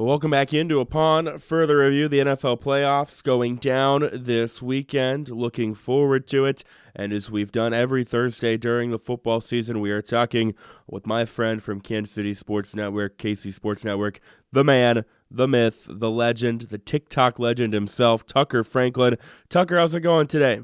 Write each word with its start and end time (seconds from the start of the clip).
Well, 0.00 0.08
welcome 0.08 0.30
back 0.30 0.54
into 0.54 0.80
Upon 0.80 1.38
Further 1.38 1.80
Review. 1.80 2.08
The 2.08 2.20
NFL 2.20 2.62
playoffs 2.62 3.22
going 3.22 3.56
down 3.56 4.08
this 4.14 4.62
weekend. 4.62 5.28
Looking 5.28 5.74
forward 5.74 6.26
to 6.28 6.46
it. 6.46 6.64
And 6.96 7.12
as 7.12 7.30
we've 7.30 7.52
done 7.52 7.74
every 7.74 8.02
Thursday 8.02 8.56
during 8.56 8.92
the 8.92 8.98
football 8.98 9.42
season, 9.42 9.78
we 9.78 9.90
are 9.90 10.00
talking 10.00 10.54
with 10.86 11.06
my 11.06 11.26
friend 11.26 11.62
from 11.62 11.82
Kansas 11.82 12.14
City 12.14 12.32
Sports 12.32 12.74
Network, 12.74 13.18
KC 13.18 13.52
Sports 13.52 13.84
Network, 13.84 14.20
the 14.50 14.64
man, 14.64 15.04
the 15.30 15.46
myth, 15.46 15.84
the 15.86 16.10
legend, 16.10 16.62
the 16.70 16.78
TikTok 16.78 17.38
legend 17.38 17.74
himself, 17.74 18.24
Tucker 18.24 18.64
Franklin. 18.64 19.18
Tucker, 19.50 19.76
how's 19.76 19.94
it 19.94 20.00
going 20.00 20.28
today? 20.28 20.62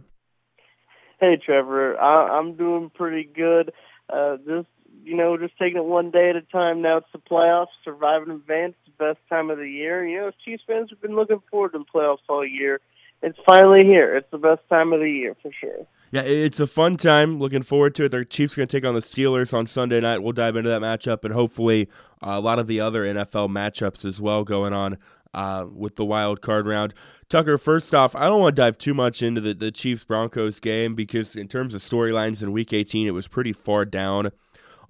Hey, 1.21 1.37
Trevor. 1.45 2.00
I- 2.00 2.39
I'm 2.39 2.57
doing 2.57 2.89
pretty 2.89 3.25
good. 3.25 3.75
Uh, 4.09 4.39
just 4.46 4.68
you 5.07 5.16
know, 5.16 5.36
just 5.36 5.57
taking 5.59 5.79
it 5.79 5.84
one 5.84 6.11
day 6.11 6.30
at 6.30 6.36
a 6.36 6.43
time. 6.43 6.82
Now 6.82 6.98
it's 6.98 7.07
the 7.12 7.18
playoffs, 7.18 7.68
surviving 7.84 8.30
advance, 8.30 8.75
the 8.84 9.04
best 9.04 9.18
time 9.29 9.50
of 9.50 9.59
the 9.59 9.71
year. 9.71 10.07
You 10.07 10.18
know, 10.18 10.30
Chiefs 10.45 10.64
fans 10.66 10.90
have 10.90 11.00
been 11.00 11.14
looking 11.14 11.40
forward 11.50 11.72
to 11.72 11.79
the 11.79 11.85
playoffs 11.85 12.18
all 12.29 12.44
year. 12.44 12.80
It's 13.22 13.39
finally 13.46 13.85
here. 13.85 14.16
It's 14.16 14.30
the 14.30 14.39
best 14.39 14.63
time 14.68 14.93
of 14.93 15.00
the 15.00 15.11
year 15.11 15.36
for 15.40 15.50
sure. 15.58 15.86
Yeah, 16.11 16.22
it's 16.22 16.61
a 16.61 16.66
fun 16.66 16.96
time. 16.96 17.39
Looking 17.39 17.63
forward 17.63 17.94
to 17.96 18.04
it. 18.04 18.11
The 18.11 18.25
Chiefs 18.25 18.54
are 18.54 18.57
going 18.58 18.68
to 18.68 18.77
take 18.77 18.85
on 18.85 18.94
the 18.94 19.00
Steelers 19.00 19.54
on 19.54 19.66
Sunday 19.66 20.00
night. 20.00 20.22
We'll 20.22 20.32
dive 20.32 20.57
into 20.57 20.71
that 20.71 20.82
matchup 20.82 21.25
and 21.25 21.32
hopefully 21.32 21.88
uh, 22.25 22.30
a 22.30 22.41
lot 22.41 22.58
of 22.58 22.66
the 22.66 22.80
other 22.80 23.04
NFL 23.04 23.49
matchups 23.49 24.04
as 24.04 24.21
well 24.21 24.44
going 24.44 24.72
on 24.72 24.99
uh, 25.35 25.66
with 25.72 25.96
the 25.96 26.04
wild 26.04 26.41
card 26.41 26.66
round. 26.66 26.94
Tucker, 27.29 27.58
first 27.58 27.94
off, 27.94 28.14
I 28.14 28.25
don't 28.29 28.41
want 28.41 28.57
to 28.57 28.63
dive 28.63 28.79
too 28.79 28.94
much 28.94 29.22
into 29.22 29.41
the, 29.41 29.54
the 29.54 29.72
Chiefs 29.72 30.04
Broncos 30.04 30.61
game 30.61 30.94
because, 30.94 31.35
in 31.35 31.49
terms 31.49 31.75
of 31.75 31.80
storylines 31.80 32.42
in 32.42 32.52
Week 32.52 32.72
18, 32.72 33.06
it 33.06 33.11
was 33.11 33.27
pretty 33.27 33.52
far 33.52 33.84
down 33.84 34.30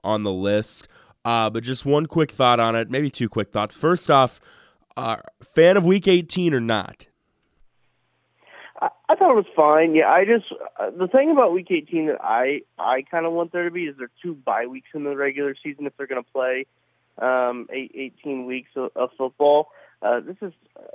on 0.05 0.23
the 0.23 0.32
list. 0.32 0.88
Uh, 1.24 1.50
but 1.50 1.64
just 1.64 1.84
one 1.84 2.06
quick 2.06 2.30
thought 2.30 2.60
on 2.60 2.77
it, 2.77 2.91
maybe 2.91 3.10
two 3.10 3.28
quick 3.28 3.50
thoughts. 3.50 3.77
First 3.77 4.10
off, 4.10 4.38
uh, 4.96 5.16
fan 5.42 5.77
of 5.77 5.84
Week 5.84 6.06
18 6.06 6.54
or 6.54 6.60
not? 6.60 7.06
I, 8.80 8.88
I 9.09 9.15
thought 9.16 9.32
it 9.32 9.37
was 9.37 9.46
fine. 9.54 9.95
Yeah, 9.95 10.09
I 10.09 10.24
just 10.24 10.46
uh, 10.79 10.90
the 10.90 11.09
thing 11.09 11.30
about 11.30 11.52
Week 11.52 11.66
18 11.70 12.07
that 12.07 12.23
I 12.23 12.62
I 12.79 13.02
kind 13.02 13.26
of 13.26 13.32
want 13.32 13.52
there 13.52 13.65
to 13.65 13.70
be 13.70 13.85
is 13.85 13.96
there 13.98 14.10
two 14.23 14.35
bye 14.35 14.66
weeks 14.66 14.88
in 14.95 15.04
the 15.04 15.16
regular 15.16 15.54
season 15.62 15.87
if 15.87 15.96
they're 15.96 16.07
going 16.07 16.23
to 16.23 16.30
play 16.30 16.66
um, 17.18 17.66
eight, 17.70 17.92
18 18.23 18.46
weeks 18.46 18.70
of, 18.76 18.90
of 18.95 19.10
football. 19.16 19.68
Uh, 20.02 20.20
this 20.20 20.37
is 20.42 20.52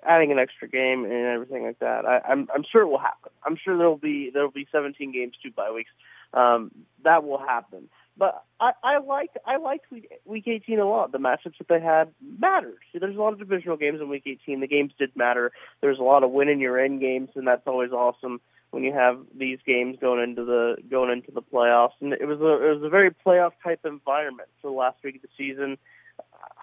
adding 0.08 0.32
an 0.32 0.38
extra 0.38 0.68
game 0.68 1.06
and 1.06 1.14
everything 1.14 1.64
like 1.64 1.80
that. 1.80 2.06
I, 2.06 2.22
I'm 2.28 2.48
I'm 2.54 2.64
sure 2.72 2.84
it 2.84 2.88
will 2.88 3.00
happen. 3.00 3.32
I'm 3.46 3.58
sure 3.58 3.78
there'll 3.78 3.98
be 3.98 4.30
there'll 4.32 4.52
be 4.52 4.68
17 4.72 5.12
games, 5.12 5.34
two 5.42 5.52
bye 5.52 5.72
weeks. 5.72 5.92
Um, 6.34 6.72
that 7.04 7.24
will 7.24 7.40
happen. 7.40 7.90
But 8.18 8.44
I, 8.60 8.72
I 8.84 8.98
liked 9.00 9.38
I 9.46 9.58
liked 9.58 9.90
week, 9.92 10.12
week 10.26 10.48
18 10.48 10.80
a 10.80 10.86
lot. 10.88 11.12
The 11.12 11.18
matchups 11.18 11.58
that 11.58 11.68
they 11.70 11.80
had 11.80 12.14
mattered. 12.40 12.78
See, 12.92 13.00
there's 13.00 13.16
a 13.16 13.20
lot 13.20 13.34
of 13.34 13.40
divisional 13.40 13.78
games 13.78 14.00
in 14.02 14.10
week 14.10 14.24
18. 14.26 14.60
The 14.60 14.68
games 14.68 14.92
did 15.00 15.16
matter. 15.16 15.52
There's 15.82 16.00
a 16.00 16.04
lot 16.04 16.24
of 16.24 16.32
win 16.32 16.50
in 16.50 16.60
your 16.60 16.80
end 16.80 17.00
games, 17.00 17.30
and 17.36 17.48
that's 17.48 17.66
always 17.66 17.92
awesome 17.92 18.42
when 18.72 18.84
you 18.84 18.94
have 18.94 19.20
these 19.38 19.60
games 19.66 19.98
going 20.00 20.22
into 20.22 20.44
the 20.44 20.76
going 20.90 21.12
into 21.12 21.32
the 21.32 21.42
playoffs. 21.42 22.00
And 22.02 22.14
it 22.14 22.26
was 22.26 22.40
a 22.40 22.70
it 22.70 22.76
was 22.76 22.84
a 22.84 22.90
very 22.90 23.12
playoff 23.12 23.52
type 23.64 23.82
environment 23.86 24.50
for 24.62 24.70
the 24.70 24.78
last 24.78 24.98
week 25.04 25.16
of 25.16 25.22
the 25.22 25.30
season. 25.38 25.78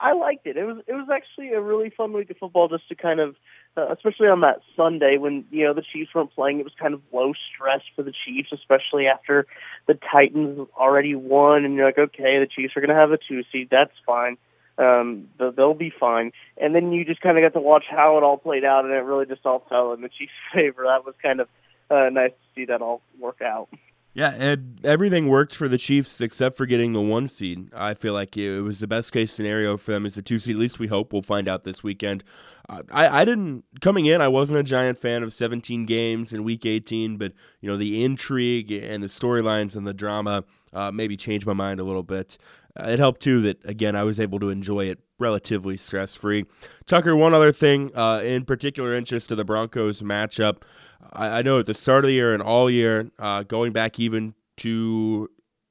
I 0.01 0.13
liked 0.13 0.47
it. 0.47 0.57
It 0.57 0.65
was 0.65 0.79
it 0.87 0.93
was 0.93 1.09
actually 1.13 1.53
a 1.53 1.61
really 1.61 1.91
fun 1.91 2.13
week 2.13 2.31
of 2.31 2.37
football 2.37 2.69
just 2.69 2.89
to 2.89 2.95
kind 2.95 3.21
of, 3.21 3.37
uh, 3.77 3.87
especially 3.93 4.29
on 4.29 4.41
that 4.41 4.61
Sunday 4.77 5.19
when 5.19 5.45
you 5.51 5.65
know 5.65 5.75
the 5.75 5.83
Chiefs 5.83 6.15
weren't 6.15 6.35
playing. 6.35 6.59
It 6.59 6.65
was 6.65 6.73
kind 6.81 6.95
of 6.95 7.01
low 7.13 7.33
stress 7.53 7.83
for 7.95 8.03
the 8.03 8.13
Chiefs, 8.25 8.51
especially 8.53 9.07
after 9.07 9.47
the 9.87 9.99
Titans 10.11 10.69
already 10.77 11.15
won, 11.15 11.65
and 11.65 11.75
you're 11.75 11.87
like, 11.87 11.99
okay, 11.99 12.39
the 12.39 12.47
Chiefs 12.47 12.77
are 12.77 12.81
going 12.81 12.95
to 12.95 13.01
have 13.01 13.13
a 13.13 13.19
two 13.19 13.43
seed. 13.53 13.69
That's 13.71 13.93
fine. 14.07 14.37
Um, 14.79 15.29
they'll 15.39 15.75
be 15.75 15.93
fine. 15.99 16.31
And 16.57 16.75
then 16.75 16.93
you 16.93 17.05
just 17.05 17.21
kind 17.21 17.37
of 17.37 17.43
got 17.43 17.59
to 17.59 17.63
watch 17.63 17.85
how 17.91 18.17
it 18.17 18.23
all 18.23 18.39
played 18.39 18.65
out, 18.65 18.85
and 18.85 18.95
it 18.95 18.99
really 18.99 19.27
just 19.27 19.45
all 19.45 19.65
fell 19.69 19.93
in 19.93 20.01
the 20.01 20.09
Chiefs' 20.09 20.33
favor. 20.55 20.85
That 20.85 21.05
was 21.05 21.15
kind 21.23 21.41
of 21.41 21.49
uh, 21.91 22.09
nice 22.11 22.31
to 22.31 22.55
see 22.55 22.65
that 22.67 22.83
all 22.83 23.03
work 23.19 23.41
out. 23.43 23.69
Yeah, 24.19 24.35
and 24.37 24.81
everything 24.83 25.29
worked 25.29 25.55
for 25.55 25.69
the 25.69 25.79
Chiefs 25.79 26.21
except 26.21 26.57
for 26.57 26.67
getting 26.67 26.93
the 26.93 27.01
one 27.01 27.29
seed. 27.29 27.73
I 27.73 27.95
feel 27.95 28.15
like 28.15 28.37
it 28.37 28.63
was 28.63 28.81
the 28.81 28.89
best 28.89 29.13
case 29.13 29.31
scenario 29.31 29.77
for 29.77 29.93
them 29.93 30.05
as 30.05 30.15
the 30.15 30.23
two 30.23 30.41
seed. 30.41 30.57
At 30.57 30.59
least 30.59 30.81
we 30.81 30.89
hope 30.89 31.13
we'll 31.13 31.23
find 31.23 31.47
out 31.47 31.63
this 31.63 31.85
weekend. 31.85 32.25
Uh, 32.69 32.83
I, 32.91 33.21
I 33.21 33.25
didn't 33.25 33.63
coming 33.81 34.07
in. 34.07 34.21
I 34.21 34.27
wasn't 34.27 34.59
a 34.59 34.65
giant 34.65 34.99
fan 34.99 35.23
of 35.23 35.33
17 35.33 35.87
games 35.87 36.33
in 36.33 36.43
Week 36.43 36.67
18, 36.67 37.17
but 37.17 37.33
you 37.61 37.71
know 37.71 37.77
the 37.77 38.03
intrigue 38.03 38.73
and 38.73 39.05
the 39.05 39.07
storylines 39.07 39.77
and 39.77 39.87
the 39.87 39.95
drama 39.95 40.43
uh, 40.73 40.91
maybe 40.91 41.17
changed 41.17 41.47
my 41.47 41.53
mind 41.53 41.81
a 41.81 41.85
little 41.85 42.03
bit. 42.03 42.39
Uh, 42.79 42.89
it 42.89 42.99
helped 42.99 43.23
too 43.23 43.41
that 43.43 43.65
again 43.65 43.97
I 43.97 44.05
was 44.05 44.21
able 44.21 44.39
to 44.41 44.49
enjoy 44.49 44.87
it 44.87 45.01
relatively 45.19 45.77
stress 45.77 46.15
free. 46.15 46.45
Tucker, 46.87 47.17
one 47.17 47.35
other 47.35 47.53
thing 47.53 47.95
uh, 47.97 48.21
in 48.21 48.45
particular 48.45 48.95
interest 48.95 49.29
to 49.31 49.35
the 49.35 49.45
Broncos 49.45 50.03
matchup. 50.03 50.63
I, 51.13 51.39
I, 51.39 51.43
know 51.43 51.59
at 51.59 51.67
the 51.67 51.75
start 51.75 52.05
of 52.05 52.09
the 52.09 52.15
year 52.15 52.35
and 52.35 52.43
all 52.43 52.71
year, 52.71 53.11
uh, 53.19 53.43
going 53.43 53.73
back 53.73 53.99
even 53.99 54.35
to 54.59 55.31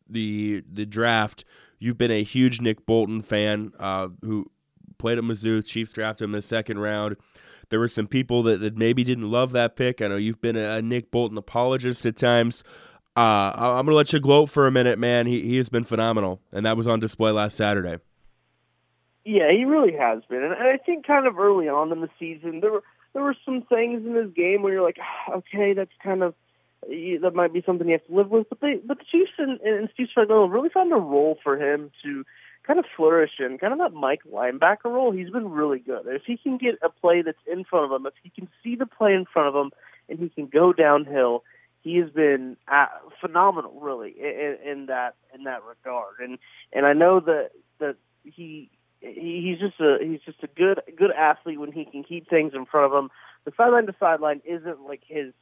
the 0.10 0.64
the 0.72 0.86
draft, 0.86 1.46
you've 1.80 1.98
been 1.98 2.12
a 2.12 2.24
huge 2.24 2.62
Nick 2.62 2.86
Bolton 2.86 3.22
fan 3.22 3.72
uh, 3.80 4.10
who 4.22 4.52
played 4.98 5.18
at 5.18 5.24
Mizzou. 5.24 5.66
Chiefs 5.66 5.94
drafted 5.94 6.26
him 6.26 6.32
in 6.32 6.40
the 6.40 6.42
second 6.42 6.80
round. 6.80 7.18
There 7.70 7.80
were 7.80 7.90
some 7.90 8.08
people 8.08 8.44
that, 8.44 8.62
that 8.62 8.78
maybe 8.78 9.04
didn't 9.04 9.30
love 9.30 9.52
that 9.52 9.76
pick. 9.76 10.02
I 10.02 10.08
know 10.08 10.16
you've 10.16 10.42
been 10.42 10.56
a, 10.56 10.78
a 10.78 10.82
Nick 10.82 11.12
Bolton 11.12 11.38
apologist 11.38 12.06
at 12.06 12.16
times. 12.16 12.64
Uh, 13.18 13.52
I'm 13.56 13.86
going 13.86 13.88
to 13.88 13.96
let 13.96 14.14
you 14.14 14.20
gloat 14.20 14.50
for 14.52 14.68
a 14.68 14.72
minute, 14.72 15.00
man. 15.00 15.26
He, 15.26 15.42
he 15.42 15.58
has 15.58 15.70
been 15.70 15.84
phenomenal, 15.84 16.40
and 16.52 16.68
that 16.68 16.78
was 16.78 16.86
on 16.86 17.00
display 17.00 17.32
last 17.32 17.58
Saturday. 17.58 17.98
Yeah, 19.26 19.52
he 19.52 19.66
really 19.66 19.94
has 19.98 20.22
been, 20.30 20.44
and 20.44 20.54
I 20.54 20.78
think 20.78 21.06
kind 21.06 21.26
of 21.26 21.40
early 21.40 21.68
on 21.68 21.92
in 21.92 22.00
the 22.02 22.10
season 22.20 22.62
there 22.62 22.72
were 22.72 22.84
there 23.14 23.24
were 23.24 23.36
some 23.44 23.64
things 23.64 24.06
in 24.06 24.14
this 24.14 24.32
game 24.36 24.62
where 24.62 24.72
you're 24.72 24.84
like, 24.84 25.00
ah, 25.02 25.34
okay, 25.38 25.74
that's 25.74 25.92
kind 26.04 26.22
of 26.22 26.36
that 26.88 27.32
might 27.34 27.52
be 27.52 27.64
something 27.66 27.88
you 27.88 27.94
have 27.94 28.06
to 28.06 28.16
live 28.16 28.30
with. 28.30 28.48
But 28.48 28.62
they, 28.62 28.76
but 28.86 29.00
the 29.00 29.06
Chiefs 29.12 29.32
and, 29.40 29.60
and 29.62 29.90
Steve 29.94 30.08
Spagnuolo 30.16 30.52
really 30.52 30.70
found 30.70 30.94
a 30.94 30.98
role 30.98 31.40
for 31.44 31.58
him 31.58 31.92
to 32.04 32.24
kind 32.66 32.78
of 32.78 32.86
flourish 32.96 33.32
in, 33.40 33.58
kind 33.58 33.74
of 33.74 33.80
that 33.80 33.94
Mike 33.94 34.22
linebacker 34.32 34.86
role. 34.86 35.12
He's 35.12 35.32
been 35.32 35.50
really 35.50 35.80
good. 35.80 36.04
If 36.06 36.22
he 36.26 36.38
can 36.38 36.58
get 36.58 36.76
a 36.84 36.90
play 36.90 37.24
that's 37.24 37.38
in 37.52 37.64
front 37.64 37.92
of 37.92 38.00
him, 38.00 38.06
if 38.06 38.14
he 38.22 38.30
can 38.30 38.48
see 38.64 38.76
the 38.76 38.86
play 38.86 39.14
in 39.14 39.26
front 39.26 39.48
of 39.48 39.56
him, 39.56 39.72
and 40.08 40.20
he 40.20 40.30
can 40.30 40.46
go 40.46 40.72
downhill, 40.72 41.44
he 41.88 41.98
has 41.98 42.10
been 42.10 42.58
uh, 42.68 42.88
phenomenal, 43.22 43.80
really, 43.80 44.12
in, 44.12 44.58
in 44.66 44.86
that 44.88 45.16
in 45.34 45.44
that 45.46 45.62
regard. 45.64 46.16
And 46.20 46.38
and 46.74 46.86
I 46.86 46.94
know 46.94 47.20
that 47.20 47.52
that 47.80 47.96
he 48.24 48.70
he's 49.00 49.60
just 49.60 49.80
a 49.80 49.98
he's 50.02 50.22
just 50.26 50.44
a 50.44 50.48
good 50.48 50.82
good 50.98 51.12
athlete 51.12 51.60
when 51.60 51.72
he 51.72 51.86
can 51.86 52.04
keep 52.04 52.30
things 52.30 52.54
in 52.54 52.66
front 52.66 52.92
of 52.92 53.04
him. 53.04 53.10
The 53.46 53.54
sideline 53.56 53.86
to 53.88 53.96
sideline 54.00 54.42
isn't 54.46 54.82
like 54.82 55.02
his 55.08 55.34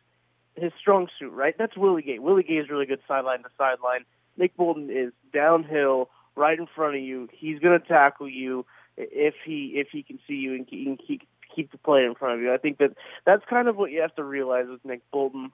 his 0.55 0.71
strong 0.79 1.07
suit, 1.19 1.31
right? 1.31 1.55
That's 1.57 1.75
Willie 1.75 2.01
Gay. 2.01 2.19
Willie 2.19 2.43
Gay 2.43 2.55
is 2.55 2.69
really 2.69 2.85
good 2.85 3.01
sideline 3.07 3.43
to 3.43 3.49
sideline. 3.57 4.05
Nick 4.37 4.55
Bolton 4.57 4.89
is 4.89 5.11
downhill, 5.33 6.09
right 6.35 6.57
in 6.57 6.67
front 6.67 6.95
of 6.95 7.01
you. 7.01 7.29
He's 7.31 7.59
going 7.59 7.79
to 7.79 7.87
tackle 7.87 8.29
you 8.29 8.65
if 8.97 9.35
he 9.45 9.73
if 9.75 9.87
he 9.91 10.03
can 10.03 10.19
see 10.27 10.35
you 10.35 10.53
and 10.53 10.67
keep 10.67 11.27
keep 11.55 11.71
the 11.71 11.77
play 11.77 12.03
in 12.03 12.15
front 12.15 12.35
of 12.35 12.41
you. 12.41 12.53
I 12.53 12.57
think 12.57 12.77
that 12.79 12.91
that's 13.25 13.43
kind 13.49 13.67
of 13.67 13.77
what 13.77 13.91
you 13.91 14.01
have 14.01 14.15
to 14.15 14.23
realize 14.23 14.65
with 14.69 14.83
Nick 14.83 15.01
Bolton 15.11 15.51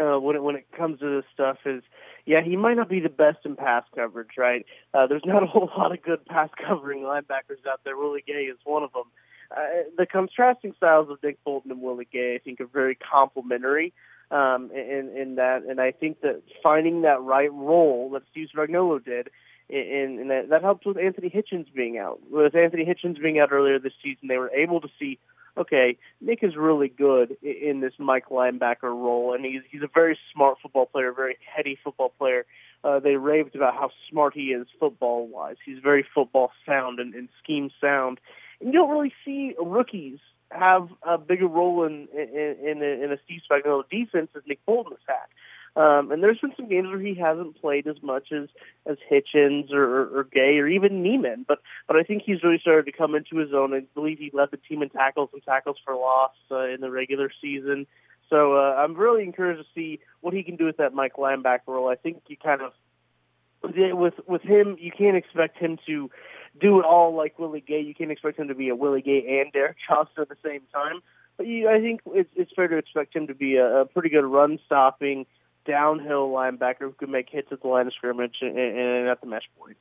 uh, 0.00 0.18
when 0.18 0.36
it 0.36 0.42
when 0.42 0.56
it 0.56 0.66
comes 0.76 1.00
to 1.00 1.16
this 1.16 1.24
stuff 1.32 1.58
is, 1.66 1.82
yeah, 2.24 2.42
he 2.42 2.56
might 2.56 2.74
not 2.74 2.88
be 2.88 3.00
the 3.00 3.08
best 3.08 3.38
in 3.44 3.56
pass 3.56 3.84
coverage, 3.94 4.36
right? 4.38 4.64
Uh, 4.94 5.06
there's 5.06 5.24
not 5.24 5.42
a 5.42 5.46
whole 5.52 5.70
lot 5.76 5.92
of 5.92 6.02
good 6.02 6.24
pass 6.26 6.48
covering 6.66 7.00
linebackers 7.00 7.66
out 7.70 7.80
there. 7.84 7.96
Willie 7.96 8.24
Gay 8.26 8.44
is 8.44 8.58
one 8.64 8.82
of 8.82 8.92
them. 8.92 9.04
Uh, 9.50 9.82
the 9.98 10.06
contrasting 10.06 10.72
styles 10.76 11.10
of 11.10 11.18
Nick 11.22 11.42
Bolton 11.44 11.72
and 11.72 11.82
Willie 11.82 12.08
Gay, 12.10 12.36
I 12.36 12.38
think, 12.38 12.60
are 12.60 12.66
very 12.66 12.94
complementary 12.96 13.92
um, 14.30 14.70
in 14.72 15.12
in 15.16 15.34
that, 15.36 15.64
and 15.68 15.80
I 15.80 15.90
think 15.90 16.20
that 16.22 16.42
finding 16.62 17.02
that 17.02 17.20
right 17.20 17.52
role 17.52 18.10
that 18.10 18.22
Steve 18.30 18.48
Spagnuolo 18.54 19.04
did. 19.04 19.28
And, 19.72 20.18
and 20.18 20.30
that, 20.32 20.48
that 20.50 20.62
helped 20.62 20.84
with 20.84 20.98
Anthony 20.98 21.30
Hitchens 21.30 21.72
being 21.72 21.96
out. 21.96 22.18
With 22.28 22.56
Anthony 22.56 22.84
Hitchens 22.84 23.22
being 23.22 23.38
out 23.38 23.52
earlier 23.52 23.78
this 23.78 23.92
season, 24.02 24.26
they 24.26 24.36
were 24.36 24.50
able 24.50 24.80
to 24.80 24.88
see 24.98 25.20
okay, 25.60 25.98
Nick 26.20 26.40
is 26.42 26.56
really 26.56 26.88
good 26.88 27.36
in 27.42 27.80
this 27.80 27.92
Mike 27.98 28.28
linebacker 28.30 28.84
role, 28.84 29.34
and 29.34 29.44
he's 29.44 29.62
he's 29.70 29.82
a 29.82 29.90
very 29.92 30.18
smart 30.32 30.58
football 30.62 30.86
player, 30.86 31.12
very 31.12 31.36
heady 31.54 31.78
football 31.82 32.12
player. 32.18 32.46
Uh, 32.82 32.98
they 32.98 33.16
raved 33.16 33.54
about 33.54 33.74
how 33.74 33.90
smart 34.10 34.32
he 34.34 34.52
is 34.52 34.66
football 34.78 35.28
wise. 35.28 35.56
He's 35.64 35.78
very 35.82 36.04
football 36.14 36.50
sound 36.66 36.98
and, 36.98 37.14
and 37.14 37.28
scheme 37.42 37.70
sound, 37.80 38.18
and 38.60 38.72
you 38.72 38.78
don't 38.80 38.90
really 38.90 39.12
see 39.24 39.54
rookies 39.60 40.18
have 40.50 40.88
a 41.02 41.18
bigger 41.18 41.46
role 41.46 41.84
in 41.84 42.08
in 42.12 42.56
in 42.62 42.82
a, 42.82 43.04
in 43.04 43.12
a 43.12 43.18
Steve 43.24 43.42
Spagnuolo 43.48 43.84
defense 43.90 44.30
as 44.34 44.42
Nick 44.46 44.64
Bolton 44.66 44.92
has 44.92 45.00
had. 45.06 45.28
Um, 45.76 46.10
and 46.10 46.22
there's 46.22 46.38
been 46.40 46.52
some 46.56 46.68
games 46.68 46.88
where 46.88 46.98
he 46.98 47.14
hasn't 47.14 47.60
played 47.60 47.86
as 47.86 48.02
much 48.02 48.32
as 48.32 48.48
as 48.86 48.96
Hitchens 49.10 49.72
or, 49.72 50.18
or, 50.18 50.24
Gay 50.24 50.58
or 50.58 50.66
even 50.66 51.02
Niemann, 51.02 51.44
but 51.46 51.60
but 51.86 51.96
I 51.96 52.02
think 52.02 52.22
he's 52.26 52.42
really 52.42 52.58
started 52.58 52.86
to 52.86 52.92
come 52.92 53.14
into 53.14 53.36
his 53.36 53.54
own. 53.54 53.72
I 53.72 53.82
believe 53.94 54.18
he 54.18 54.30
led 54.32 54.50
the 54.50 54.56
team 54.56 54.82
in 54.82 54.90
tackles 54.90 55.30
and 55.32 55.42
tackles 55.44 55.76
for 55.84 55.94
loss 55.94 56.32
uh, 56.50 56.64
in 56.64 56.80
the 56.80 56.90
regular 56.90 57.30
season. 57.40 57.86
So 58.28 58.56
uh, 58.56 58.74
I'm 58.78 58.94
really 58.94 59.22
encouraged 59.22 59.62
to 59.62 59.66
see 59.74 60.00
what 60.20 60.34
he 60.34 60.42
can 60.42 60.56
do 60.56 60.64
with 60.64 60.78
that 60.78 60.92
Mike 60.92 61.14
linebacker 61.16 61.68
role. 61.68 61.88
I 61.88 61.96
think 61.96 62.22
you 62.26 62.36
kind 62.36 62.62
of 62.62 62.72
with 63.62 64.14
with 64.26 64.42
him, 64.42 64.76
you 64.80 64.90
can't 64.90 65.16
expect 65.16 65.58
him 65.58 65.78
to 65.86 66.10
do 66.60 66.80
it 66.80 66.84
all 66.84 67.14
like 67.14 67.38
Willie 67.38 67.64
Gay. 67.66 67.80
You 67.80 67.94
can't 67.94 68.10
expect 68.10 68.38
him 68.38 68.48
to 68.48 68.54
be 68.54 68.70
a 68.70 68.74
Willie 68.74 69.02
Gay 69.02 69.40
and 69.40 69.52
Derrick 69.52 69.76
Johnson 69.88 70.22
at 70.22 70.28
the 70.28 70.36
same 70.44 70.62
time. 70.72 71.00
But 71.36 71.46
you, 71.46 71.68
I 71.68 71.80
think 71.80 72.00
it's, 72.06 72.30
it's 72.36 72.52
fair 72.54 72.68
to 72.68 72.76
expect 72.76 73.14
him 73.14 73.28
to 73.28 73.34
be 73.34 73.56
a, 73.56 73.82
a 73.82 73.86
pretty 73.86 74.08
good 74.08 74.24
run 74.24 74.58
stopping 74.66 75.26
downhill 75.66 76.28
linebacker 76.28 76.80
who 76.80 76.92
can 76.92 77.10
make 77.10 77.28
hits 77.30 77.48
at 77.52 77.62
the 77.62 77.68
line 77.68 77.86
of 77.86 77.94
scrimmage 77.94 78.36
and, 78.40 78.56
and 78.56 79.08
at 79.08 79.20
the 79.20 79.26
mesh 79.26 79.48
points. 79.58 79.80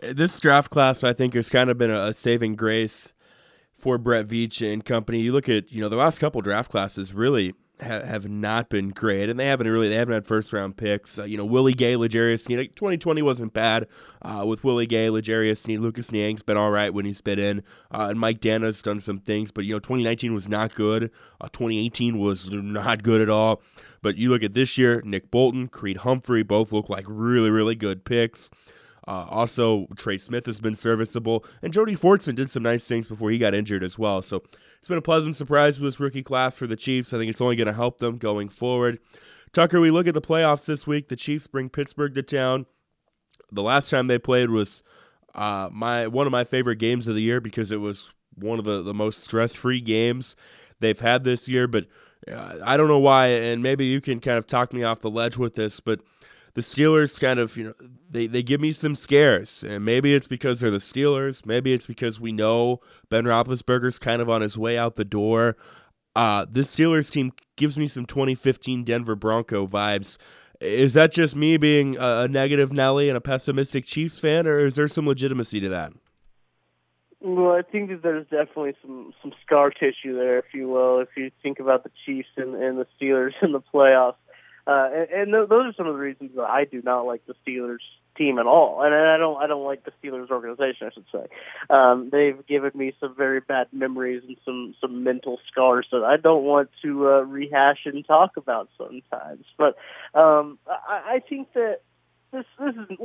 This 0.00 0.38
draft 0.38 0.70
class, 0.70 1.02
I 1.02 1.12
think, 1.12 1.34
has 1.34 1.50
kind 1.50 1.70
of 1.70 1.78
been 1.78 1.90
a 1.90 2.12
saving 2.14 2.54
grace 2.54 3.12
for 3.74 3.98
Brett 3.98 4.26
Veach 4.26 4.60
and 4.72 4.84
company. 4.84 5.20
You 5.20 5.32
look 5.32 5.48
at 5.48 5.72
you 5.72 5.82
know 5.82 5.88
the 5.88 5.96
last 5.96 6.18
couple 6.18 6.40
draft 6.40 6.70
classes 6.70 7.12
really 7.12 7.54
ha- 7.80 8.04
have 8.04 8.28
not 8.28 8.68
been 8.68 8.90
great, 8.90 9.28
and 9.28 9.38
they 9.38 9.46
haven't 9.46 9.68
really 9.68 9.88
they 9.88 9.94
haven't 9.94 10.14
had 10.14 10.26
first 10.26 10.52
round 10.52 10.76
picks. 10.76 11.18
Uh, 11.18 11.24
you 11.24 11.36
know 11.36 11.44
Willie 11.44 11.72
Gay, 11.72 11.96
L'Jarius 11.96 12.44
Sneed. 12.44 12.58
Like, 12.58 12.74
2020 12.74 13.22
wasn't 13.22 13.52
bad 13.52 13.86
uh, 14.22 14.44
with 14.46 14.64
Willie 14.64 14.86
Gay, 14.86 15.10
L'Jarius 15.10 15.58
Sneed. 15.58 15.80
Lucas 15.80 16.10
Niang's 16.12 16.42
been 16.42 16.56
all 16.56 16.70
right 16.70 16.92
when 16.92 17.04
he's 17.04 17.20
been 17.20 17.38
in, 17.38 17.62
uh, 17.92 18.08
and 18.10 18.18
Mike 18.20 18.40
Danna's 18.40 18.82
done 18.82 19.00
some 19.00 19.18
things, 19.18 19.50
but 19.50 19.64
you 19.64 19.74
know 19.74 19.80
2019 19.80 20.34
was 20.34 20.48
not 20.48 20.74
good. 20.74 21.10
Uh, 21.40 21.48
2018 21.48 22.18
was 22.18 22.50
not 22.50 23.02
good 23.02 23.20
at 23.20 23.30
all. 23.30 23.62
But 24.02 24.16
you 24.16 24.30
look 24.30 24.42
at 24.42 24.54
this 24.54 24.78
year, 24.78 25.02
Nick 25.04 25.30
Bolton, 25.30 25.68
Creed 25.68 25.98
Humphrey, 25.98 26.42
both 26.42 26.72
look 26.72 26.88
like 26.88 27.04
really, 27.08 27.50
really 27.50 27.74
good 27.74 28.04
picks. 28.04 28.50
Uh, 29.06 29.24
also, 29.30 29.86
Trey 29.96 30.18
Smith 30.18 30.44
has 30.44 30.60
been 30.60 30.76
serviceable, 30.76 31.42
and 31.62 31.72
Jody 31.72 31.96
Fortson 31.96 32.34
did 32.34 32.50
some 32.50 32.62
nice 32.62 32.84
things 32.86 33.08
before 33.08 33.30
he 33.30 33.38
got 33.38 33.54
injured 33.54 33.82
as 33.82 33.98
well. 33.98 34.20
So 34.20 34.42
it's 34.78 34.88
been 34.88 34.98
a 34.98 35.02
pleasant 35.02 35.34
surprise 35.34 35.80
with 35.80 35.94
this 35.94 36.00
rookie 36.00 36.22
class 36.22 36.58
for 36.58 36.66
the 36.66 36.76
Chiefs. 36.76 37.14
I 37.14 37.18
think 37.18 37.30
it's 37.30 37.40
only 37.40 37.56
going 37.56 37.68
to 37.68 37.72
help 37.72 38.00
them 38.00 38.18
going 38.18 38.50
forward. 38.50 38.98
Tucker, 39.54 39.80
we 39.80 39.90
look 39.90 40.06
at 40.06 40.12
the 40.12 40.20
playoffs 40.20 40.66
this 40.66 40.86
week. 40.86 41.08
The 41.08 41.16
Chiefs 41.16 41.46
bring 41.46 41.70
Pittsburgh 41.70 42.14
to 42.14 42.22
town. 42.22 42.66
The 43.50 43.62
last 43.62 43.88
time 43.88 44.08
they 44.08 44.18
played 44.18 44.50
was 44.50 44.82
uh, 45.34 45.70
my 45.72 46.06
one 46.06 46.26
of 46.26 46.30
my 46.30 46.44
favorite 46.44 46.76
games 46.76 47.08
of 47.08 47.14
the 47.14 47.22
year 47.22 47.40
because 47.40 47.72
it 47.72 47.80
was 47.80 48.12
one 48.34 48.58
of 48.58 48.66
the, 48.66 48.82
the 48.82 48.92
most 48.92 49.22
stress 49.22 49.54
free 49.54 49.80
games 49.80 50.36
they've 50.80 51.00
had 51.00 51.24
this 51.24 51.48
year. 51.48 51.66
But 51.66 51.86
I 52.26 52.76
don't 52.76 52.88
know 52.88 52.98
why, 52.98 53.28
and 53.28 53.62
maybe 53.62 53.86
you 53.86 54.00
can 54.00 54.20
kind 54.20 54.38
of 54.38 54.46
talk 54.46 54.72
me 54.72 54.82
off 54.82 55.00
the 55.00 55.10
ledge 55.10 55.36
with 55.36 55.54
this, 55.54 55.80
but 55.80 56.00
the 56.54 56.60
Steelers 56.60 57.20
kind 57.20 57.38
of, 57.38 57.56
you 57.56 57.64
know, 57.64 57.72
they, 58.10 58.26
they 58.26 58.42
give 58.42 58.60
me 58.60 58.72
some 58.72 58.96
scares. 58.96 59.62
And 59.62 59.84
maybe 59.84 60.14
it's 60.14 60.26
because 60.26 60.60
they're 60.60 60.70
the 60.70 60.78
Steelers. 60.78 61.46
Maybe 61.46 61.72
it's 61.72 61.86
because 61.86 62.20
we 62.20 62.32
know 62.32 62.80
Ben 63.10 63.24
Roethlisberger's 63.24 63.98
kind 63.98 64.20
of 64.20 64.28
on 64.28 64.40
his 64.40 64.58
way 64.58 64.76
out 64.76 64.96
the 64.96 65.04
door. 65.04 65.56
Uh, 66.16 66.46
this 66.50 66.74
Steelers 66.74 67.10
team 67.10 67.32
gives 67.56 67.78
me 67.78 67.86
some 67.86 68.06
2015 68.06 68.82
Denver 68.82 69.14
Bronco 69.14 69.68
vibes. 69.68 70.18
Is 70.60 70.94
that 70.94 71.12
just 71.12 71.36
me 71.36 71.56
being 71.56 71.96
a, 71.96 72.22
a 72.22 72.28
negative 72.28 72.72
Nelly 72.72 73.08
and 73.08 73.16
a 73.16 73.20
pessimistic 73.20 73.84
Chiefs 73.84 74.18
fan, 74.18 74.46
or 74.46 74.58
is 74.58 74.74
there 74.74 74.88
some 74.88 75.06
legitimacy 75.06 75.60
to 75.60 75.68
that? 75.68 75.92
Well, 77.20 77.52
I 77.52 77.62
think 77.62 77.90
that 77.90 78.02
there's 78.02 78.26
definitely 78.28 78.74
some 78.80 79.12
some 79.22 79.32
scar 79.44 79.70
tissue 79.70 80.16
there, 80.16 80.38
if 80.38 80.46
you 80.54 80.68
will, 80.68 81.00
if 81.00 81.08
you 81.16 81.30
think 81.42 81.58
about 81.58 81.82
the 81.82 81.90
Chiefs 82.06 82.28
and, 82.36 82.54
and 82.54 82.78
the 82.78 82.86
Steelers 83.00 83.32
in 83.42 83.52
the 83.52 83.60
playoffs. 83.60 84.14
Uh, 84.66 84.90
and, 84.92 85.10
and 85.10 85.32
th- 85.32 85.48
those 85.48 85.66
are 85.66 85.72
some 85.76 85.86
of 85.86 85.94
the 85.94 85.98
reasons 85.98 86.32
that 86.36 86.44
I 86.44 86.64
do 86.64 86.82
not 86.82 87.06
like 87.06 87.22
the 87.26 87.34
Steelers 87.46 87.78
team 88.18 88.38
at 88.38 88.46
all, 88.46 88.82
and 88.82 88.94
I 88.94 89.16
don't 89.16 89.42
I 89.42 89.46
don't 89.46 89.64
like 89.64 89.84
the 89.84 89.92
Steelers 90.02 90.30
organization. 90.30 90.88
I 90.88 90.90
should 90.92 91.06
say 91.10 91.26
um, 91.70 92.10
they've 92.12 92.46
given 92.46 92.72
me 92.74 92.92
some 93.00 93.14
very 93.16 93.40
bad 93.40 93.68
memories 93.72 94.22
and 94.26 94.36
some 94.44 94.74
some 94.80 95.02
mental 95.02 95.38
scars 95.50 95.86
that 95.90 96.04
I 96.04 96.18
don't 96.18 96.44
want 96.44 96.70
to 96.82 97.08
uh, 97.08 97.20
rehash 97.22 97.86
and 97.86 98.06
talk 98.06 98.36
about 98.36 98.68
sometimes. 98.76 99.44
But 99.56 99.76
um, 100.14 100.58
I, 100.66 101.14
I 101.14 101.22
think 101.26 101.52
that 101.54 101.77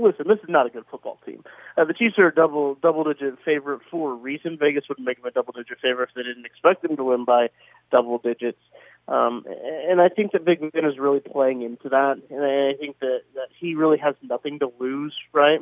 listen. 0.03 0.27
This 0.27 0.39
is 0.39 0.49
not 0.49 0.67
a 0.67 0.69
good 0.69 0.85
football 0.89 1.19
team. 1.25 1.43
Uh, 1.77 1.85
the 1.85 1.93
Chiefs 1.93 2.17
are 2.17 2.27
a 2.27 2.35
double 2.35 2.75
double 2.75 3.03
digit 3.03 3.37
favorite 3.43 3.81
for 3.89 4.11
a 4.11 4.15
reason. 4.15 4.57
Vegas 4.59 4.83
wouldn't 4.89 5.05
make 5.05 5.17
them 5.17 5.25
a 5.25 5.31
double 5.31 5.53
digit 5.53 5.79
favorite 5.81 6.09
if 6.09 6.15
they 6.15 6.23
didn't 6.23 6.45
expect 6.45 6.81
them 6.81 6.95
to 6.97 7.03
win 7.03 7.25
by 7.25 7.47
double 7.91 8.17
digits. 8.17 8.59
Um, 9.07 9.45
and 9.47 10.01
I 10.01 10.09
think 10.09 10.31
that 10.31 10.45
Big 10.45 10.59
Ben 10.71 10.85
is 10.85 10.97
really 10.97 11.19
playing 11.19 11.61
into 11.61 11.89
that, 11.89 12.21
and 12.29 12.43
I 12.43 12.77
think 12.79 12.99
that 12.99 13.21
that 13.35 13.49
he 13.59 13.75
really 13.75 13.97
has 13.97 14.15
nothing 14.21 14.59
to 14.59 14.71
lose, 14.79 15.13
right? 15.33 15.59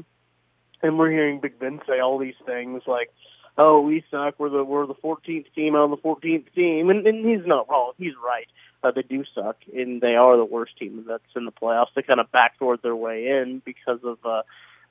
And 0.83 0.97
we're 0.97 1.11
hearing 1.11 1.39
Big 1.39 1.59
Ben 1.59 1.79
say 1.87 1.99
all 1.99 2.17
these 2.17 2.35
things 2.45 2.83
like, 2.85 3.11
"Oh, 3.57 3.81
we 3.81 4.03
suck. 4.11 4.35
We're 4.37 4.49
the 4.49 4.63
we're 4.63 4.85
the 4.85 4.95
14th 4.95 5.45
team 5.55 5.75
on 5.75 5.89
the 5.89 5.97
14th 5.97 6.53
team," 6.53 6.89
and, 6.89 7.05
and 7.07 7.25
he's 7.25 7.47
not 7.47 7.69
wrong. 7.69 7.93
He's 7.97 8.13
right 8.23 8.47
uh, 8.83 8.91
they 8.91 9.03
do 9.03 9.23
suck, 9.35 9.57
and 9.73 10.01
they 10.01 10.15
are 10.15 10.37
the 10.37 10.45
worst 10.45 10.77
team 10.77 11.05
that's 11.07 11.23
in 11.35 11.45
the 11.45 11.51
playoffs. 11.51 11.93
They 11.95 12.01
kind 12.01 12.19
of 12.19 12.31
backdoored 12.31 12.81
their 12.81 12.95
way 12.95 13.27
in 13.27 13.61
because 13.63 13.99
of 14.03 14.17
uh, 14.25 14.41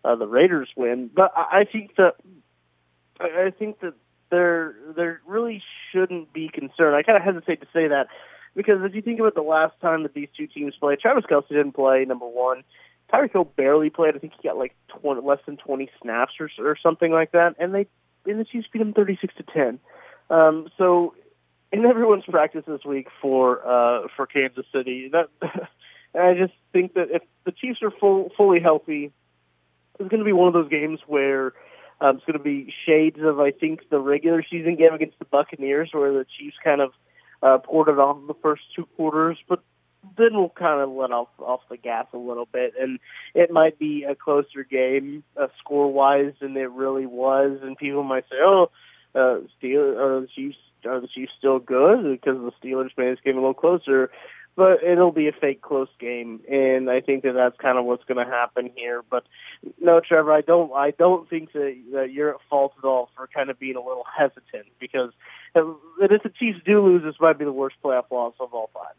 uh, 0.05 0.17
the 0.17 0.27
Raiders 0.27 0.69
win. 0.77 1.11
But 1.13 1.33
I, 1.37 1.61
I 1.61 1.65
think 1.65 1.97
that 1.97 2.15
I 3.21 3.51
think 3.59 3.81
that 3.81 3.95
there 4.31 4.75
there 4.97 5.21
really 5.27 5.63
shouldn't 5.93 6.33
be 6.33 6.49
concern. 6.53 6.95
I 6.95 7.03
kind 7.03 7.19
of 7.19 7.25
hesitate 7.25 7.61
to 7.61 7.67
say 7.73 7.89
that 7.89 8.07
because 8.55 8.79
if 8.83 8.95
you 8.95 9.03
think 9.03 9.21
about 9.21 9.35
the 9.35 9.43
last 9.43 9.75
time 9.81 10.03
that 10.05 10.15
these 10.15 10.29
two 10.37 10.47
teams 10.47 10.75
played, 10.79 11.01
Travis 11.01 11.25
Kelce 11.31 11.49
didn't 11.49 11.73
play. 11.73 12.05
Number 12.05 12.27
one, 12.27 12.63
Tyreek 13.13 13.33
Hill 13.33 13.45
barely 13.45 13.91
played. 13.91 14.15
I 14.15 14.19
think 14.19 14.35
he 14.41 14.49
got 14.49 14.57
like 14.57 14.75
20, 15.01 15.21
less 15.23 15.41
than 15.47 15.57
twenty 15.57 15.91
snaps 16.03 16.33
or, 16.41 16.49
or 16.59 16.77
something 16.83 17.13
like 17.13 17.33
that, 17.33 17.57
and 17.59 17.75
they 17.75 17.87
and 18.27 18.39
the 18.41 18.45
Chiefs 18.45 18.69
beat 18.73 18.83
him 18.83 18.93
thirty 18.93 19.19
six 19.21 19.35
to 19.37 19.43
ten. 19.43 19.79
Um, 20.31 20.69
so 20.79 21.15
in 21.73 21.85
everyone's 21.85 22.25
practice 22.25 22.65
this 22.67 22.85
week 22.85 23.09
for 23.21 23.67
uh, 23.67 24.09
for 24.17 24.27
Kansas 24.27 24.67
City. 24.73 25.11
That 25.13 25.29
I 26.19 26.35
just 26.35 26.55
think 26.73 26.95
that 26.95 27.11
if 27.11 27.23
the 27.45 27.53
Chiefs 27.53 27.83
are 27.83 27.91
full, 27.91 28.31
fully 28.37 28.61
healthy, 28.61 29.13
it's 29.99 30.09
going 30.09 30.19
to 30.21 30.25
be 30.25 30.33
one 30.33 30.49
of 30.49 30.55
those 30.55 30.69
games 30.69 31.01
where 31.07 31.53
um, 32.01 32.17
it's 32.17 32.25
going 32.25 32.39
to 32.39 32.43
be 32.43 32.73
shades 32.87 33.19
of 33.23 33.39
I 33.39 33.53
think 33.53 33.89
the 33.91 34.01
regular 34.01 34.45
season 34.49 34.77
game 34.77 34.95
against 34.95 35.19
the 35.19 35.25
Buccaneers, 35.25 35.91
where 35.93 36.13
the 36.13 36.27
Chiefs 36.39 36.57
kind 36.63 36.81
of 36.81 36.93
uh, 37.43 37.59
poured 37.59 37.89
it 37.89 37.93
in 37.93 38.27
the 38.27 38.35
first 38.43 38.63
two 38.75 38.87
quarters, 38.97 39.39
but 39.49 39.63
then 40.17 40.31
we'll 40.33 40.49
kind 40.49 40.81
of 40.81 40.91
let 40.91 41.13
off 41.13 41.29
off 41.39 41.61
the 41.71 41.77
gas 41.77 42.07
a 42.13 42.19
little 42.19 42.49
bit, 42.51 42.75
and 42.81 42.99
it 43.35 43.51
might 43.51 43.79
be 43.79 44.05
a 44.05 44.15
closer 44.15 44.65
game 44.65 45.23
uh, 45.37 45.47
score 45.59 45.93
wise 45.93 46.33
than 46.41 46.57
it 46.57 46.71
really 46.71 47.07
was, 47.07 47.59
and 47.63 47.77
people 47.77 48.03
might 48.03 48.25
say, 48.31 48.37
"Oh, 48.41 48.71
uh, 49.15 49.39
Steel 49.59 49.81
or 49.81 50.23
the 50.23 50.27
Chiefs 50.27 50.57
are 50.87 51.01
the 51.01 51.09
Chiefs 51.09 51.33
still 51.39 51.59
good 51.59 52.21
because 52.21 52.39
the 52.39 52.53
Steelers 52.63 52.95
fans 52.95 53.19
came 53.23 53.37
a 53.37 53.41
little 53.41 53.55
closer. 53.55 54.11
But 54.57 54.83
it'll 54.83 55.13
be 55.13 55.29
a 55.29 55.33
fake 55.33 55.63
close 55.63 55.89
game, 56.01 56.41
and 56.51 56.91
I 56.91 57.01
think 57.01 57.23
that 57.23 57.35
that's 57.35 57.57
kind 57.57 57.79
of 57.79 57.85
what's 57.85 58.05
going 58.05 58.23
to 58.23 58.31
happen 58.31 58.69
here. 58.75 59.03
But 59.09 59.23
no, 59.81 60.01
Trevor, 60.01 60.33
I 60.33 60.41
don't. 60.41 60.73
I 60.75 60.91
don't 60.91 61.31
think 61.31 61.53
that, 61.53 61.77
that 61.93 62.13
you're 62.13 62.31
at 62.35 62.41
fault 62.51 62.73
at 62.77 62.85
all 62.85 63.11
for 63.17 63.29
kind 63.29 63.49
of 63.49 63.61
being 63.61 63.77
a 63.77 63.81
little 63.81 64.05
hesitant 64.19 64.67
because 64.81 65.13
if 65.55 66.23
the 66.23 66.33
Chiefs 66.37 66.59
do 66.67 66.85
lose, 66.85 67.05
this 67.05 67.15
might 67.21 67.39
be 67.39 67.45
the 67.45 67.53
worst 67.53 67.77
playoff 67.83 68.11
loss 68.11 68.35
of 68.41 68.53
all 68.53 68.71
time. 68.75 68.97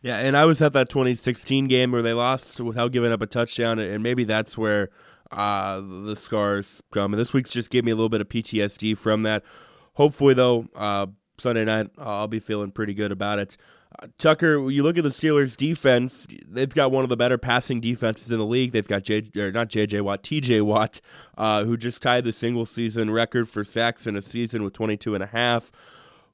Yeah, 0.00 0.18
and 0.18 0.36
I 0.36 0.44
was 0.44 0.62
at 0.62 0.74
that 0.74 0.88
2016 0.90 1.66
game 1.66 1.90
where 1.90 2.02
they 2.02 2.12
lost 2.12 2.60
without 2.60 2.92
giving 2.92 3.10
up 3.10 3.20
a 3.20 3.26
touchdown, 3.26 3.78
and 3.78 4.02
maybe 4.02 4.24
that's 4.24 4.56
where 4.56 4.90
uh, 5.32 5.80
the 5.80 6.14
scars 6.14 6.82
come. 6.92 7.12
And 7.14 7.20
this 7.20 7.32
week's 7.32 7.50
just 7.50 7.70
gave 7.70 7.84
me 7.84 7.90
a 7.90 7.94
little 7.94 8.08
bit 8.08 8.20
of 8.20 8.28
PTSD 8.28 8.96
from 8.96 9.22
that. 9.22 9.42
Hopefully, 9.94 10.34
though, 10.34 10.66
uh, 10.74 11.06
Sunday 11.38 11.64
night, 11.64 11.90
I'll 11.98 12.28
be 12.28 12.40
feeling 12.40 12.70
pretty 12.70 12.94
good 12.94 13.12
about 13.12 13.38
it. 13.38 13.56
Uh, 13.98 14.08
Tucker, 14.18 14.70
you 14.70 14.82
look 14.82 14.98
at 14.98 15.04
the 15.04 15.10
Steelers' 15.10 15.56
defense; 15.56 16.26
they've 16.46 16.72
got 16.72 16.90
one 16.90 17.04
of 17.04 17.10
the 17.10 17.16
better 17.16 17.38
passing 17.38 17.80
defenses 17.80 18.30
in 18.30 18.38
the 18.38 18.46
league. 18.46 18.72
They've 18.72 18.86
got 18.86 19.04
J, 19.04 19.30
or 19.36 19.52
not 19.52 19.68
J.J. 19.68 20.00
Watt, 20.00 20.22
T.J. 20.22 20.62
Watt, 20.62 21.00
uh, 21.38 21.64
who 21.64 21.76
just 21.76 22.02
tied 22.02 22.24
the 22.24 22.32
single 22.32 22.66
season 22.66 23.10
record 23.10 23.48
for 23.48 23.62
sacks 23.64 24.06
in 24.06 24.16
a 24.16 24.22
season 24.22 24.62
with 24.64 24.72
22 24.72 25.14
and 25.14 25.22
a 25.22 25.28
half. 25.28 25.70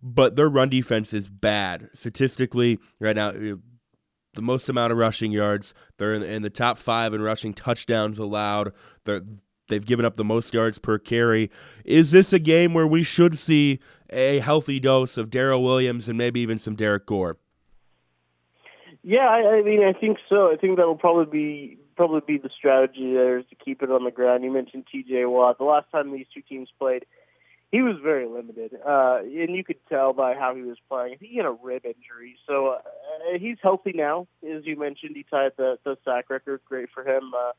But 0.02 0.36
their 0.36 0.48
run 0.48 0.70
defense 0.70 1.12
is 1.12 1.28
bad 1.28 1.90
statistically 1.92 2.78
right 2.98 3.16
now. 3.16 3.32
The 3.32 4.42
most 4.42 4.68
amount 4.68 4.92
of 4.92 4.98
rushing 4.98 5.32
yards. 5.32 5.74
They're 5.98 6.14
in, 6.14 6.22
in 6.22 6.42
the 6.42 6.50
top 6.50 6.78
five 6.78 7.12
in 7.12 7.20
rushing 7.20 7.52
touchdowns 7.52 8.18
allowed. 8.18 8.72
They're 9.04 9.22
They've 9.70 9.84
given 9.84 10.04
up 10.04 10.16
the 10.16 10.24
most 10.24 10.52
yards 10.52 10.78
per 10.78 10.98
carry. 10.98 11.50
Is 11.84 12.10
this 12.10 12.32
a 12.32 12.38
game 12.38 12.74
where 12.74 12.86
we 12.86 13.02
should 13.02 13.38
see 13.38 13.80
a 14.10 14.40
healthy 14.40 14.78
dose 14.78 15.16
of 15.16 15.30
Darrel 15.30 15.62
Williams 15.62 16.08
and 16.08 16.18
maybe 16.18 16.40
even 16.40 16.58
some 16.58 16.74
Derrick 16.74 17.06
Gore? 17.06 17.38
Yeah, 19.02 19.28
I, 19.28 19.58
I 19.58 19.62
mean, 19.62 19.82
I 19.82 19.98
think 19.98 20.18
so. 20.28 20.52
I 20.52 20.56
think 20.56 20.76
that 20.76 20.86
will 20.86 20.96
probably 20.96 21.26
be 21.26 21.78
probably 21.96 22.20
be 22.26 22.38
the 22.38 22.50
strategy 22.56 23.12
there 23.12 23.38
is 23.38 23.44
to 23.50 23.54
keep 23.54 23.82
it 23.82 23.90
on 23.90 24.04
the 24.04 24.10
ground. 24.10 24.42
You 24.42 24.50
mentioned 24.50 24.86
T.J. 24.90 25.26
Watt. 25.26 25.58
The 25.58 25.64
last 25.64 25.90
time 25.92 26.12
these 26.12 26.26
two 26.32 26.40
teams 26.40 26.70
played, 26.78 27.04
he 27.70 27.82
was 27.82 27.96
very 28.02 28.26
limited, 28.26 28.72
uh, 28.86 29.18
and 29.20 29.54
you 29.54 29.62
could 29.62 29.76
tell 29.88 30.12
by 30.12 30.34
how 30.34 30.54
he 30.54 30.62
was 30.62 30.78
playing. 30.88 31.16
He 31.20 31.36
had 31.36 31.46
a 31.46 31.56
rib 31.62 31.84
injury, 31.84 32.36
so 32.48 32.68
uh, 32.68 33.38
he's 33.38 33.58
healthy 33.62 33.92
now. 33.94 34.26
As 34.42 34.64
you 34.64 34.76
mentioned, 34.78 35.14
he 35.14 35.24
tied 35.30 35.52
the, 35.56 35.78
the 35.84 35.96
sack 36.04 36.30
record. 36.30 36.62
Great 36.64 36.88
for 36.92 37.06
him. 37.06 37.32
Uh, 37.36 37.52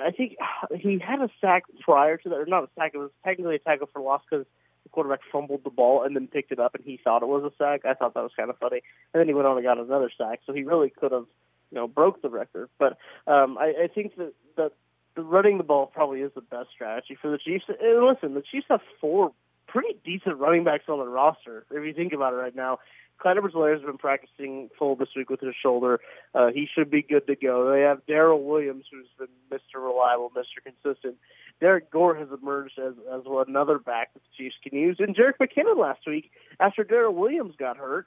I 0.00 0.10
think 0.10 0.36
he 0.78 0.98
had 0.98 1.20
a 1.20 1.28
sack 1.40 1.64
prior 1.80 2.16
to 2.18 2.28
that, 2.28 2.36
or 2.36 2.46
not 2.46 2.64
a 2.64 2.68
sack. 2.76 2.92
It 2.94 2.98
was 2.98 3.10
technically 3.24 3.56
a 3.56 3.58
tackle 3.58 3.88
for 3.92 4.00
loss 4.00 4.22
because 4.28 4.46
the 4.82 4.88
quarterback 4.90 5.20
fumbled 5.30 5.64
the 5.64 5.70
ball 5.70 6.02
and 6.02 6.14
then 6.14 6.28
picked 6.28 6.52
it 6.52 6.58
up, 6.58 6.74
and 6.74 6.84
he 6.84 6.98
thought 7.02 7.22
it 7.22 7.28
was 7.28 7.44
a 7.44 7.56
sack. 7.56 7.84
I 7.84 7.94
thought 7.94 8.14
that 8.14 8.22
was 8.22 8.32
kind 8.36 8.50
of 8.50 8.58
funny. 8.58 8.82
And 9.12 9.20
then 9.20 9.28
he 9.28 9.34
went 9.34 9.46
on 9.46 9.56
and 9.56 9.64
got 9.64 9.78
another 9.78 10.10
sack, 10.16 10.40
so 10.46 10.52
he 10.52 10.64
really 10.64 10.90
could 10.90 11.12
have, 11.12 11.26
you 11.70 11.76
know, 11.76 11.88
broke 11.88 12.22
the 12.22 12.30
record. 12.30 12.68
But 12.78 12.98
um, 13.26 13.58
I, 13.58 13.84
I 13.84 13.88
think 13.92 14.16
that 14.16 14.32
that 14.56 14.72
the 15.14 15.22
running 15.22 15.58
the 15.58 15.64
ball 15.64 15.86
probably 15.86 16.20
is 16.20 16.32
the 16.34 16.40
best 16.40 16.68
strategy 16.72 17.16
for 17.20 17.30
the 17.30 17.38
Chiefs. 17.38 17.64
And 17.68 18.06
listen, 18.06 18.34
the 18.34 18.42
Chiefs 18.42 18.66
have 18.68 18.80
four 19.00 19.32
pretty 19.66 19.98
decent 20.04 20.38
running 20.38 20.64
backs 20.64 20.84
on 20.88 20.98
the 20.98 21.06
roster. 21.06 21.66
If 21.70 21.84
you 21.84 21.92
think 21.92 22.12
about 22.12 22.32
it 22.32 22.36
right 22.36 22.54
now, 22.54 22.78
Clyde 23.18 23.38
Edwards-Helaire 23.38 23.74
has 23.74 23.82
been 23.82 23.98
practicing 23.98 24.68
full 24.78 24.94
this 24.96 25.08
week 25.16 25.30
with 25.30 25.40
his 25.40 25.54
shoulder. 25.60 26.00
Uh, 26.34 26.48
he 26.48 26.68
should 26.72 26.90
be 26.90 27.02
good 27.02 27.26
to 27.26 27.36
go. 27.36 27.70
They 27.70 27.80
have 27.80 28.04
Darrel 28.06 28.42
Williams, 28.44 28.84
who's 28.90 29.06
been 29.18 29.28
Mr. 29.50 29.82
Reliable, 29.82 30.30
Mr. 30.36 30.62
Consistent. 30.62 31.16
Derrick 31.60 31.90
Gore 31.90 32.14
has 32.14 32.28
emerged 32.30 32.78
as 32.78 32.92
as 33.12 33.22
another 33.26 33.78
back 33.78 34.12
that 34.12 34.20
the 34.20 34.36
Chiefs 34.36 34.56
can 34.62 34.78
use. 34.78 34.96
And 34.98 35.16
Jerick 35.16 35.38
McKinnon 35.40 35.78
last 35.78 36.00
week, 36.06 36.30
after 36.60 36.84
Darrel 36.84 37.14
Williams 37.14 37.54
got 37.58 37.78
hurt, 37.78 38.06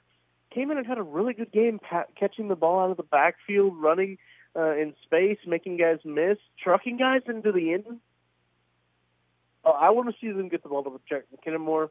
came 0.54 0.70
in 0.70 0.78
and 0.78 0.86
had 0.86 0.98
a 0.98 1.02
really 1.02 1.34
good 1.34 1.50
game, 1.50 1.80
pat, 1.80 2.10
catching 2.18 2.48
the 2.48 2.56
ball 2.56 2.80
out 2.80 2.90
of 2.90 2.96
the 2.96 3.02
backfield, 3.02 3.74
running 3.76 4.18
uh, 4.54 4.76
in 4.76 4.94
space, 5.04 5.38
making 5.46 5.76
guys 5.76 5.98
miss, 6.04 6.38
trucking 6.62 6.96
guys 6.96 7.22
into 7.26 7.50
the 7.50 7.72
end. 7.72 7.84
Oh, 9.64 9.72
I 9.72 9.90
want 9.90 10.08
to 10.08 10.14
see 10.20 10.32
them 10.32 10.48
get 10.48 10.62
the 10.62 10.68
ball 10.68 10.84
to 10.84 10.90
Jerick 11.12 11.24
McKinnon 11.34 11.60
more. 11.60 11.90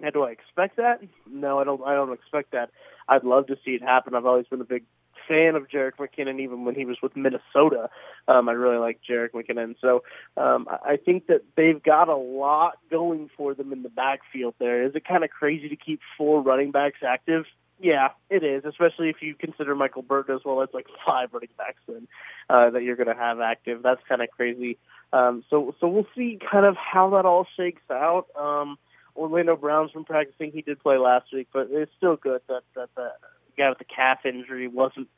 Now, 0.00 0.10
do 0.10 0.24
I 0.24 0.30
expect 0.30 0.76
that? 0.76 1.00
No, 1.30 1.58
I 1.58 1.64
don't. 1.64 1.82
I 1.84 1.94
don't 1.94 2.12
expect 2.12 2.52
that. 2.52 2.70
I'd 3.08 3.24
love 3.24 3.46
to 3.48 3.56
see 3.64 3.72
it 3.72 3.82
happen. 3.82 4.14
I've 4.14 4.26
always 4.26 4.46
been 4.46 4.60
a 4.60 4.64
big 4.64 4.84
fan 5.28 5.54
of 5.54 5.68
Jerick 5.68 5.96
McKinnon, 5.98 6.40
even 6.40 6.64
when 6.64 6.74
he 6.74 6.84
was 6.84 6.98
with 7.02 7.16
Minnesota. 7.16 7.88
Um, 8.28 8.48
I 8.48 8.52
really 8.52 8.78
like 8.78 9.00
Jerick 9.08 9.32
McKinnon. 9.32 9.76
So 9.80 10.02
um, 10.36 10.66
I 10.68 10.96
think 10.96 11.26
that 11.28 11.42
they've 11.56 11.82
got 11.82 12.08
a 12.08 12.16
lot 12.16 12.78
going 12.90 13.30
for 13.36 13.54
them 13.54 13.72
in 13.72 13.82
the 13.82 13.88
backfield. 13.88 14.54
There 14.58 14.84
is 14.84 14.94
it 14.94 15.06
kind 15.06 15.24
of 15.24 15.30
crazy 15.30 15.68
to 15.68 15.76
keep 15.76 16.00
four 16.16 16.42
running 16.42 16.70
backs 16.70 16.98
active. 17.06 17.44
Yeah, 17.80 18.10
it 18.30 18.44
is, 18.44 18.64
especially 18.64 19.10
if 19.10 19.16
you 19.20 19.34
consider 19.34 19.74
Michael 19.74 20.02
Burton 20.02 20.36
as 20.36 20.42
well 20.44 20.62
as 20.62 20.68
like 20.72 20.86
five 21.06 21.30
running 21.32 21.48
backs 21.56 21.80
then 21.88 22.06
uh, 22.48 22.70
that 22.70 22.82
you're 22.82 22.96
going 22.96 23.08
to 23.08 23.20
have 23.20 23.40
active. 23.40 23.82
That's 23.82 24.00
kind 24.08 24.22
of 24.22 24.28
crazy. 24.30 24.78
Um, 25.12 25.44
so 25.50 25.74
so 25.80 25.88
we'll 25.88 26.06
see 26.16 26.38
kind 26.50 26.66
of 26.66 26.76
how 26.76 27.10
that 27.10 27.24
all 27.24 27.46
shakes 27.56 27.82
out. 27.90 28.26
Um, 28.38 28.78
Orlando 29.16 29.56
Brown's 29.56 29.92
been 29.92 30.04
practicing. 30.04 30.52
He 30.52 30.62
did 30.62 30.80
play 30.80 30.98
last 30.98 31.26
week, 31.32 31.48
but 31.52 31.68
it's 31.70 31.92
still 31.96 32.16
good 32.16 32.40
that 32.48 32.62
that 32.74 32.88
the 32.96 33.10
guy 33.56 33.68
with 33.68 33.78
the 33.78 33.84
calf 33.84 34.20
injury 34.24 34.68
wasn't 34.68 35.08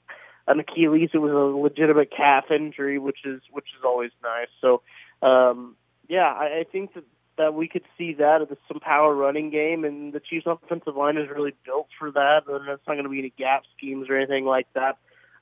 an 0.46 0.60
Achilles. 0.60 1.10
It 1.12 1.18
was 1.18 1.32
a 1.32 1.58
legitimate 1.58 2.10
calf 2.14 2.44
injury, 2.50 2.98
which 2.98 3.20
is 3.24 3.40
which 3.50 3.66
is 3.76 3.84
always 3.84 4.10
nice. 4.22 4.48
So, 4.60 4.82
um, 5.26 5.76
yeah, 6.08 6.32
I, 6.32 6.60
I 6.60 6.64
think 6.70 6.94
that 6.94 7.04
that 7.38 7.54
we 7.54 7.68
could 7.68 7.84
see 7.98 8.14
that 8.14 8.42
as 8.42 8.56
some 8.68 8.80
power 8.80 9.14
running 9.14 9.50
game, 9.50 9.84
and 9.84 10.12
the 10.12 10.20
Chiefs' 10.20 10.46
offensive 10.46 10.96
line 10.96 11.16
is 11.16 11.28
really 11.28 11.54
built 11.64 11.88
for 11.98 12.10
that. 12.10 12.42
And 12.48 12.68
it's 12.68 12.82
not 12.86 12.94
going 12.94 13.04
to 13.04 13.10
be 13.10 13.18
any 13.18 13.32
gap 13.36 13.64
schemes 13.76 14.08
or 14.08 14.16
anything 14.16 14.44
like 14.44 14.66
that. 14.74 14.96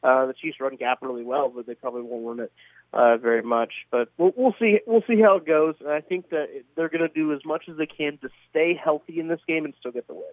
Uh, 0.05 0.27
the 0.27 0.35
Chiefs 0.35 0.61
run 0.61 0.77
gap 0.77 0.99
really 1.01 1.25
well, 1.25 1.49
but 1.49 1.67
they 1.67 1.75
probably 1.75 2.03
won't 2.03 2.27
run 2.27 2.41
it 2.41 2.53
uh, 2.93 3.17
very 3.17 3.43
much. 3.43 3.73
But 3.91 4.11
we'll, 4.19 4.33
we'll 4.37 4.55
see. 4.59 4.81
We'll 4.87 5.03
see 5.07 5.21
how 5.21 5.37
it 5.37 5.47
goes. 5.47 5.77
And 5.81 5.89
I 5.89 6.03
think 6.03 6.29
that 6.29 6.49
they're 6.77 6.91
going 6.91 7.09
to 7.09 7.09
do 7.09 7.33
as 7.33 7.41
much 7.45 7.65
as 7.71 7.79
they 7.79 7.87
can 7.87 8.19
to 8.19 8.29
stay 8.51 8.79
healthy 8.83 9.19
in 9.19 9.29
this 9.29 9.41
game 9.49 9.65
and 9.65 9.73
still 9.81 9.93
get 9.93 10.07
the 10.07 10.15
win. 10.15 10.25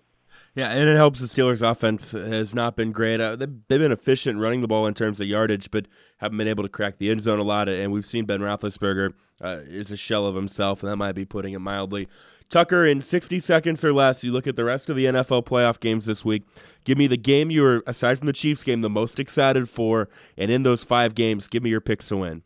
Yeah, 0.54 0.70
and 0.72 0.90
it 0.90 0.98
helps 0.98 1.22
the 1.22 1.28
Steelers' 1.28 1.62
offense 1.62 2.12
has 2.12 2.54
not 2.54 2.76
been 2.76 2.92
great. 2.92 3.22
Uh, 3.22 3.38
they've, 3.38 3.64
been 3.68 3.92
efficient 3.94 4.38
running 4.38 4.60
the 4.60 4.68
ball 4.68 4.86
in 4.86 4.94
terms 4.94 5.22
of 5.22 5.28
yardage, 5.28 5.72
but 5.72 5.86
haven't 6.18 6.38
been 6.38 6.50
able 6.50 6.64
to 6.64 6.70
crack 6.70 6.98
the 6.98 7.10
end 7.10 7.22
zone 7.22 7.40
a 7.40 7.44
lot. 7.44 7.70
And 7.70 7.94
we've 7.94 8.06
seen 8.06 8.26
Ben 8.26 8.42
Roethlisberger 8.42 9.14
uh, 9.42 9.60
is 9.66 9.92
a 9.92 9.96
shell 9.96 10.26
of 10.26 10.36
himself, 10.36 10.84
and 10.84 10.92
that 10.92 10.98
might 10.98 11.14
be 11.14 11.24
putting 11.24 11.54
it 11.54 11.60
mildly. 11.60 12.10
Tucker, 12.52 12.86
in 12.86 13.00
60 13.00 13.40
seconds 13.40 13.84
or 13.84 13.94
less, 13.94 14.26
you 14.26 14.34
look 14.34 14.46
at 14.46 14.58
the 14.58 14.66
rest 14.66 14.90
of 14.90 14.98
the 14.98 15.06
NFL 15.06 15.46
playoff 15.46 15.80
games 15.80 16.06
this 16.06 16.26
week. 16.26 16.44
Give 16.84 16.98
me 16.98 17.08
the 17.08 17.16
game 17.16 17.50
you're, 17.50 17.82
aside 17.88 18.18
from 18.18 18.28
the 18.28 18.34
Chiefs 18.34 18.66
game, 18.66 18.82
the 18.82 18.90
most 18.90 19.22
excited 19.22 19.70
for, 19.70 20.10
and 20.38 20.52
in 20.52 20.64
those 20.64 20.84
five 20.84 21.16
games, 21.16 21.48
give 21.48 21.64
me 21.64 21.70
your 21.70 21.80
picks 21.80 22.10
to 22.10 22.18
win. 22.18 22.44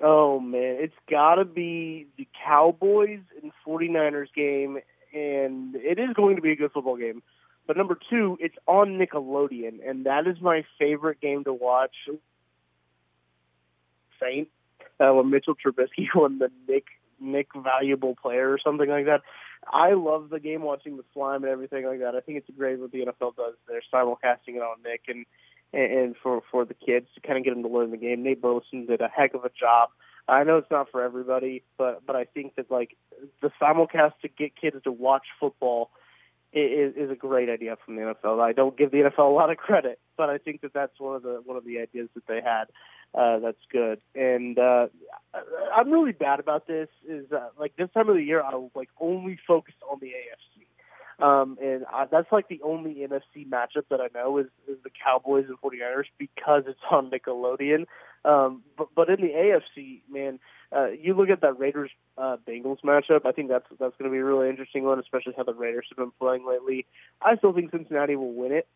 Oh, 0.00 0.38
man. 0.38 0.76
It's 0.78 0.94
got 1.10 1.34
to 1.36 1.44
be 1.44 2.06
the 2.16 2.28
Cowboys 2.46 3.18
and 3.42 3.50
49ers 3.66 4.32
game, 4.32 4.78
and 5.12 5.74
it 5.74 5.98
is 5.98 6.14
going 6.14 6.36
to 6.36 6.42
be 6.42 6.52
a 6.52 6.56
good 6.56 6.70
football 6.70 6.96
game. 6.96 7.20
But 7.66 7.76
number 7.76 7.98
two, 8.08 8.38
it's 8.40 8.56
on 8.68 8.98
Nickelodeon, 8.98 9.80
and 9.84 10.06
that 10.06 10.28
is 10.28 10.40
my 10.40 10.64
favorite 10.78 11.20
game 11.20 11.42
to 11.44 11.52
watch. 11.52 11.96
Saint, 14.20 14.48
uh, 15.00 15.12
when 15.14 15.30
Mitchell 15.30 15.54
Trubisky 15.54 16.06
won 16.14 16.38
the 16.38 16.52
Nick 16.68 16.84
Nick 17.20 17.48
Valuable 17.56 18.14
Player 18.14 18.50
or 18.50 18.58
something 18.58 18.88
like 18.88 19.06
that. 19.06 19.22
I 19.72 19.92
love 19.92 20.30
the 20.30 20.40
game, 20.40 20.62
watching 20.62 20.96
the 20.96 21.04
slime 21.14 21.42
and 21.42 21.52
everything 21.52 21.86
like 21.86 22.00
that. 22.00 22.14
I 22.14 22.20
think 22.20 22.38
it's 22.38 22.56
great 22.56 22.78
what 22.78 22.92
the 22.92 23.06
NFL 23.06 23.36
does. 23.36 23.54
They're 23.66 23.82
simulcasting 23.92 24.56
it 24.56 24.62
on 24.62 24.82
Nick 24.82 25.02
and 25.08 25.24
and 25.72 26.14
for 26.22 26.42
for 26.50 26.64
the 26.64 26.74
kids 26.74 27.06
to 27.14 27.20
kind 27.20 27.38
of 27.38 27.44
get 27.44 27.54
them 27.54 27.62
to 27.62 27.68
learn 27.68 27.90
the 27.90 27.96
game. 27.96 28.22
Nate 28.22 28.40
Burleson 28.40 28.86
did 28.86 29.00
a 29.00 29.08
heck 29.08 29.34
of 29.34 29.44
a 29.44 29.50
job. 29.50 29.90
I 30.28 30.44
know 30.44 30.58
it's 30.58 30.70
not 30.70 30.90
for 30.90 31.02
everybody, 31.02 31.62
but 31.76 32.06
but 32.06 32.16
I 32.16 32.24
think 32.24 32.54
that 32.56 32.70
like 32.70 32.96
the 33.42 33.50
simulcast 33.60 34.12
to 34.22 34.28
get 34.28 34.56
kids 34.56 34.76
to 34.84 34.92
watch 34.92 35.26
football 35.40 35.90
is, 36.54 36.94
is 36.96 37.10
a 37.10 37.16
great 37.16 37.48
idea 37.48 37.76
from 37.84 37.96
the 37.96 38.02
NFL. 38.02 38.40
I 38.40 38.52
don't 38.52 38.76
give 38.76 38.90
the 38.90 38.98
NFL 38.98 39.30
a 39.30 39.34
lot 39.34 39.50
of 39.50 39.56
credit, 39.56 39.98
but 40.16 40.30
I 40.30 40.38
think 40.38 40.60
that 40.62 40.72
that's 40.72 40.98
one 40.98 41.16
of 41.16 41.22
the 41.22 41.40
one 41.44 41.56
of 41.56 41.64
the 41.64 41.80
ideas 41.80 42.08
that 42.14 42.26
they 42.26 42.40
had. 42.40 42.64
Uh, 43.14 43.38
that's 43.38 43.58
good, 43.70 44.00
and 44.16 44.58
uh, 44.58 44.88
I'm 45.72 45.90
really 45.90 46.12
bad 46.12 46.40
about 46.40 46.66
this. 46.66 46.88
Is 47.08 47.30
uh, 47.30 47.48
like 47.58 47.76
this 47.76 47.88
time 47.94 48.08
of 48.08 48.16
the 48.16 48.22
year, 48.22 48.42
I 48.42 48.52
like 48.74 48.88
only 48.98 49.38
focus 49.46 49.74
on 49.88 49.98
the 50.00 50.08
AFC. 50.08 50.53
Um, 51.20 51.58
and 51.62 51.84
I, 51.92 52.06
that's 52.10 52.30
like 52.32 52.48
the 52.48 52.60
only 52.62 52.94
NFC 52.96 53.48
matchup 53.48 53.84
that 53.90 54.00
I 54.00 54.08
know 54.14 54.38
is, 54.38 54.46
is 54.68 54.78
the 54.82 54.90
Cowboys 54.90 55.46
and 55.48 55.60
49ers 55.60 56.06
because 56.18 56.64
it's 56.66 56.80
on 56.90 57.10
Nickelodeon. 57.10 57.86
Um, 58.24 58.62
but, 58.76 58.88
but 58.94 59.10
in 59.10 59.20
the 59.20 59.32
AFC, 59.32 60.00
man, 60.10 60.40
uh, 60.74 60.88
you 60.88 61.14
look 61.14 61.28
at 61.28 61.40
that 61.42 61.58
Raiders 61.58 61.90
uh, 62.18 62.36
Bengals 62.48 62.80
matchup. 62.82 63.26
I 63.26 63.32
think 63.32 63.48
that's 63.48 63.66
that's 63.78 63.94
going 63.96 64.10
to 64.10 64.10
be 64.10 64.18
a 64.18 64.24
really 64.24 64.48
interesting 64.48 64.84
one, 64.84 64.98
especially 64.98 65.34
how 65.36 65.44
the 65.44 65.54
Raiders 65.54 65.86
have 65.90 65.98
been 65.98 66.10
playing 66.18 66.46
lately. 66.46 66.86
I 67.22 67.36
still 67.36 67.52
think 67.52 67.70
Cincinnati 67.70 68.16
will 68.16 68.32
win 68.32 68.52
it, 68.52 68.66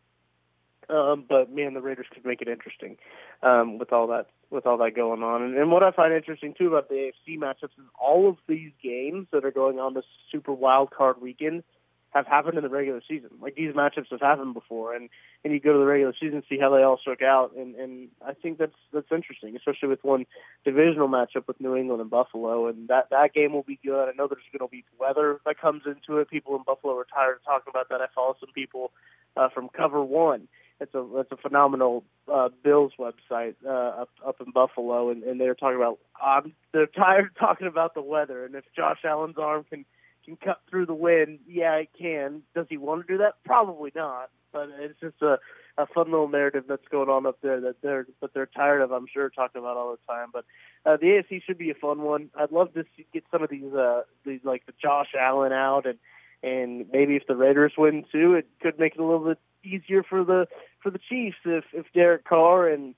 um, 0.89 1.25
but 1.27 1.53
man, 1.53 1.73
the 1.73 1.81
Raiders 1.81 2.05
could 2.13 2.25
make 2.25 2.41
it 2.41 2.47
interesting 2.47 2.97
um, 3.43 3.79
with 3.79 3.91
all 3.91 4.07
that 4.07 4.27
with 4.49 4.65
all 4.65 4.77
that 4.77 4.95
going 4.95 5.23
on. 5.23 5.41
And, 5.41 5.57
and 5.57 5.71
what 5.71 5.83
I 5.83 5.91
find 5.91 6.13
interesting 6.13 6.53
too 6.57 6.67
about 6.67 6.89
the 6.89 7.11
AFC 7.11 7.37
matchups 7.37 7.77
is 7.77 7.85
all 7.99 8.29
of 8.29 8.37
these 8.47 8.71
games 8.81 9.27
that 9.31 9.43
are 9.43 9.51
going 9.51 9.79
on 9.79 9.93
this 9.93 10.05
Super 10.31 10.53
Wild 10.53 10.91
Card 10.91 11.21
weekend 11.21 11.63
have 12.11 12.25
happened 12.25 12.57
in 12.57 12.63
the 12.63 12.69
regular 12.69 13.01
season. 13.07 13.29
Like 13.41 13.55
these 13.55 13.73
matchups 13.73 14.09
have 14.11 14.21
happened 14.21 14.53
before, 14.53 14.95
and 14.95 15.09
and 15.43 15.53
you 15.53 15.59
go 15.59 15.73
to 15.73 15.79
the 15.79 15.85
regular 15.85 16.13
season 16.19 16.43
see 16.49 16.57
how 16.57 16.69
they 16.69 16.81
all 16.81 16.99
shook 17.03 17.21
out, 17.21 17.53
and 17.55 17.75
and 17.75 18.09
I 18.25 18.33
think 18.33 18.57
that's 18.57 18.75
that's 18.91 19.11
interesting, 19.11 19.55
especially 19.55 19.89
with 19.89 20.03
one 20.03 20.25
divisional 20.65 21.07
matchup 21.07 21.47
with 21.47 21.61
New 21.61 21.75
England 21.75 22.01
and 22.01 22.09
Buffalo, 22.09 22.67
and 22.67 22.87
that 22.87 23.09
that 23.11 23.33
game 23.33 23.53
will 23.53 23.63
be 23.63 23.79
good. 23.83 24.09
I 24.09 24.13
know 24.17 24.27
there's 24.27 24.41
going 24.57 24.67
to 24.67 24.71
be 24.71 24.83
weather 24.99 25.39
that 25.45 25.59
comes 25.59 25.83
into 25.85 26.19
it. 26.19 26.29
People 26.29 26.55
in 26.55 26.63
Buffalo 26.65 26.97
are 26.97 27.07
tired 27.13 27.37
of 27.37 27.43
talking 27.43 27.69
about 27.69 27.89
that. 27.89 28.01
I 28.01 28.07
follow 28.13 28.35
some 28.39 28.53
people 28.53 28.91
uh, 29.37 29.49
from 29.49 29.69
Cover 29.69 30.03
One. 30.03 30.47
It's 30.81 30.95
a 30.95 31.05
it's 31.17 31.31
a 31.31 31.37
phenomenal 31.37 32.05
uh, 32.31 32.49
Bills 32.63 32.93
website 32.97 33.55
uh, 33.65 34.01
up 34.01 34.09
up 34.25 34.41
in 34.43 34.51
Buffalo, 34.51 35.11
and, 35.11 35.23
and 35.23 35.39
they're 35.39 35.53
talking 35.53 35.77
about 35.77 35.99
um, 36.25 36.53
they're 36.71 36.87
tired 36.87 37.25
of 37.25 37.35
talking 37.35 37.67
about 37.67 37.93
the 37.93 38.01
weather, 38.01 38.45
and 38.45 38.55
if 38.55 38.63
Josh 38.75 38.99
Allen's 39.03 39.37
arm 39.37 39.65
can 39.69 39.85
can 40.25 40.37
cut 40.37 40.61
through 40.69 40.85
the 40.85 40.93
wind, 40.93 41.39
yeah, 41.47 41.75
it 41.75 41.89
can. 41.97 42.43
Does 42.55 42.67
he 42.69 42.77
want 42.77 43.05
to 43.05 43.13
do 43.13 43.17
that? 43.19 43.35
Probably 43.45 43.91
not. 43.95 44.29
But 44.51 44.69
it's 44.79 44.99
just 44.99 45.21
a, 45.21 45.37
a 45.77 45.85
fun 45.87 46.11
little 46.11 46.27
narrative 46.27 46.65
that's 46.67 46.87
going 46.89 47.09
on 47.09 47.25
up 47.25 47.37
there 47.41 47.61
that 47.61 47.81
they're 47.81 48.07
but 48.19 48.33
they're 48.33 48.47
tired 48.47 48.81
of. 48.81 48.91
I'm 48.91 49.05
sure 49.11 49.29
talking 49.29 49.59
about 49.59 49.77
all 49.77 49.91
the 49.91 50.13
time. 50.13 50.29
But 50.33 50.45
uh, 50.85 50.97
the 50.97 51.07
AFC 51.07 51.43
should 51.43 51.57
be 51.57 51.69
a 51.69 51.75
fun 51.75 52.01
one. 52.01 52.29
I'd 52.35 52.51
love 52.51 52.73
to 52.73 52.83
see, 52.97 53.05
get 53.13 53.23
some 53.31 53.43
of 53.43 53.49
these 53.49 53.71
uh, 53.73 54.01
these 54.25 54.39
like 54.43 54.65
the 54.65 54.73
Josh 54.81 55.09
Allen 55.19 55.53
out 55.53 55.85
and 55.85 55.99
and 56.41 56.85
maybe 56.91 57.15
if 57.15 57.27
the 57.27 57.35
Raiders 57.35 57.73
win 57.77 58.05
too, 58.11 58.35
it 58.35 58.47
could 58.61 58.79
make 58.79 58.95
it 58.95 58.99
a 58.99 59.03
little 59.03 59.25
bit 59.25 59.39
easier 59.63 60.03
for 60.03 60.23
the 60.23 60.47
for 60.81 60.89
the 60.89 60.99
Chiefs 61.09 61.37
if 61.45 61.65
if 61.73 61.85
Derek 61.93 62.23
Carr 62.23 62.67
and 62.67 62.95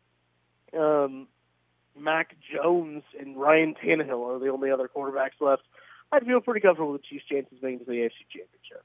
um, 0.78 1.28
Mac 1.98 2.36
Jones 2.54 3.04
and 3.20 3.36
Ryan 3.36 3.76
Tannehill 3.76 4.36
are 4.36 4.40
the 4.40 4.50
only 4.50 4.72
other 4.72 4.88
quarterbacks 4.88 5.40
left 5.40 5.64
I'd 6.12 6.26
feel 6.26 6.42
pretty 6.42 6.60
comfortable 6.60 6.92
with 6.92 7.02
the 7.02 7.08
Chiefs' 7.08 7.26
chances 7.30 7.58
making 7.62 7.80
to 7.80 7.86
the 7.86 7.92
AFC 7.92 8.28
Championship. 8.30 8.84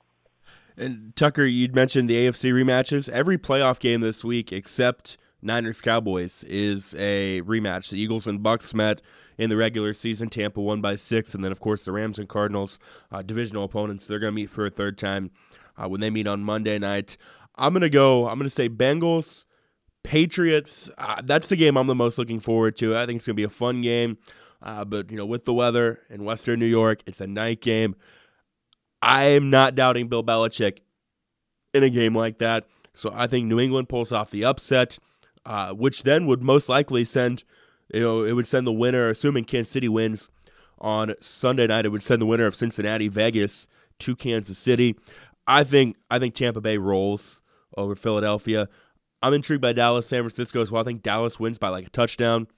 And 0.76 1.16
Tucker, 1.16 1.45
you'd 1.45 1.75
mentioned 1.75 2.09
the 2.09 2.26
AFC 2.26 2.52
rematches. 2.52 3.09
Every 3.09 3.38
playoff 3.38 3.80
game 3.80 4.02
this 4.02 4.23
week, 4.23 4.52
except 4.52 5.16
Niners 5.40 5.80
Cowboys, 5.80 6.45
is 6.45 6.95
a 6.99 7.40
rematch. 7.42 7.90
The 7.90 7.99
Eagles 7.99 8.26
and 8.26 8.42
Bucks 8.42 8.75
met 8.75 9.00
in 9.38 9.49
the 9.49 9.56
regular 9.56 9.95
season. 9.95 10.28
Tampa 10.28 10.61
won 10.61 10.80
by 10.80 10.97
six, 10.97 11.35
and 11.35 11.42
then 11.42 11.50
of 11.50 11.61
course 11.61 11.85
the 11.85 11.92
Rams 11.92 12.18
and 12.18 12.28
Cardinals, 12.28 12.78
uh, 13.11 13.23
divisional 13.23 13.64
opponents. 13.64 14.06
They're 14.06 14.18
going 14.18 14.33
to 14.33 14.37
meet 14.37 14.50
for 14.50 14.66
a 14.66 14.71
third 14.71 14.99
time 14.99 15.30
uh, 15.76 15.88
when 15.88 16.00
they 16.00 16.11
meet 16.11 16.26
on 16.26 16.42
Monday 16.42 16.78
night. 16.78 17.16
I'm 17.56 17.73
going 17.73 17.80
to 17.80 17.90
go. 17.90 18.28
I'm 18.28 18.38
going 18.38 18.45
to 18.45 18.50
say 18.50 18.68
Bengals, 18.68 19.47
Patriots. 20.04 20.90
Uh, 20.99 21.23
that's 21.25 21.49
the 21.49 21.56
game 21.56 21.76
I'm 21.76 21.87
the 21.87 21.95
most 21.95 22.18
looking 22.18 22.40
forward 22.40 22.76
to. 22.78 22.97
I 22.97 23.06
think 23.06 23.18
it's 23.18 23.26
going 23.26 23.35
to 23.35 23.40
be 23.40 23.45
a 23.45 23.49
fun 23.49 23.80
game. 23.80 24.18
Uh, 24.63 24.85
but 24.85 25.11
you 25.11 25.17
know, 25.17 25.27
with 25.27 25.45
the 25.45 25.53
weather 25.53 26.01
in 26.11 26.25
Western 26.25 26.59
New 26.59 26.67
York, 26.67 27.03
it's 27.07 27.21
a 27.21 27.27
night 27.27 27.61
game. 27.61 27.95
I 29.03 29.25
am 29.25 29.51
not 29.51 29.75
doubting 29.75 30.09
Bill 30.09 30.25
Belichick 30.25 30.79
in 31.75 31.83
a 31.83 31.91
game 31.91 32.17
like 32.17 32.39
that. 32.39 32.67
So 32.95 33.13
I 33.15 33.27
think 33.27 33.47
New 33.47 33.61
England 33.61 33.89
pulls 33.89 34.11
off 34.11 34.31
the 34.31 34.45
upset, 34.45 34.99
uh, 35.45 35.73
which 35.73 36.03
then 36.03 36.27
would 36.27 36.43
most 36.43 36.69
likely 36.69 37.05
send 37.05 37.45
you 37.93 38.01
know, 38.01 38.25
it 38.25 38.33
would 38.33 38.49
send 38.49 38.67
the 38.67 38.73
winner, 38.73 39.11
assuming 39.11 39.45
Kansas 39.45 39.73
City 39.73 39.89
wins 39.89 40.31
on 40.79 41.15
Sunday 41.21 41.67
night, 41.67 41.87
it 41.87 41.91
would 41.91 42.03
send 42.03 42.21
the 42.21 42.27
winner 42.27 42.47
of 42.47 42.55
Cincinnati 42.55 43.09
Vegas 43.09 43.67
to 44.01 44.15
Kansas 44.17 44.59
City. 44.59 44.97
I 45.47 45.65
think 45.65 45.97
I 46.11 46.19
think 46.19 46.35
Tampa 46.35 46.61
Bay 46.61 46.77
rolls 46.77 47.41
over 47.77 47.95
Philadelphia. 47.95 48.69
I'm 49.23 49.33
intrigued 49.33 49.63
by 49.63 49.73
Dallas, 49.73 50.07
San 50.07 50.23
Francisco 50.23 50.61
as 50.61 50.71
well. 50.71 50.83
I 50.83 50.85
think 50.85 51.03
Dallas 51.03 51.41
wins 51.41 51.59
by 51.59 51.69
like 51.69 51.87
a 51.87 51.91
touchdown. 51.91 52.49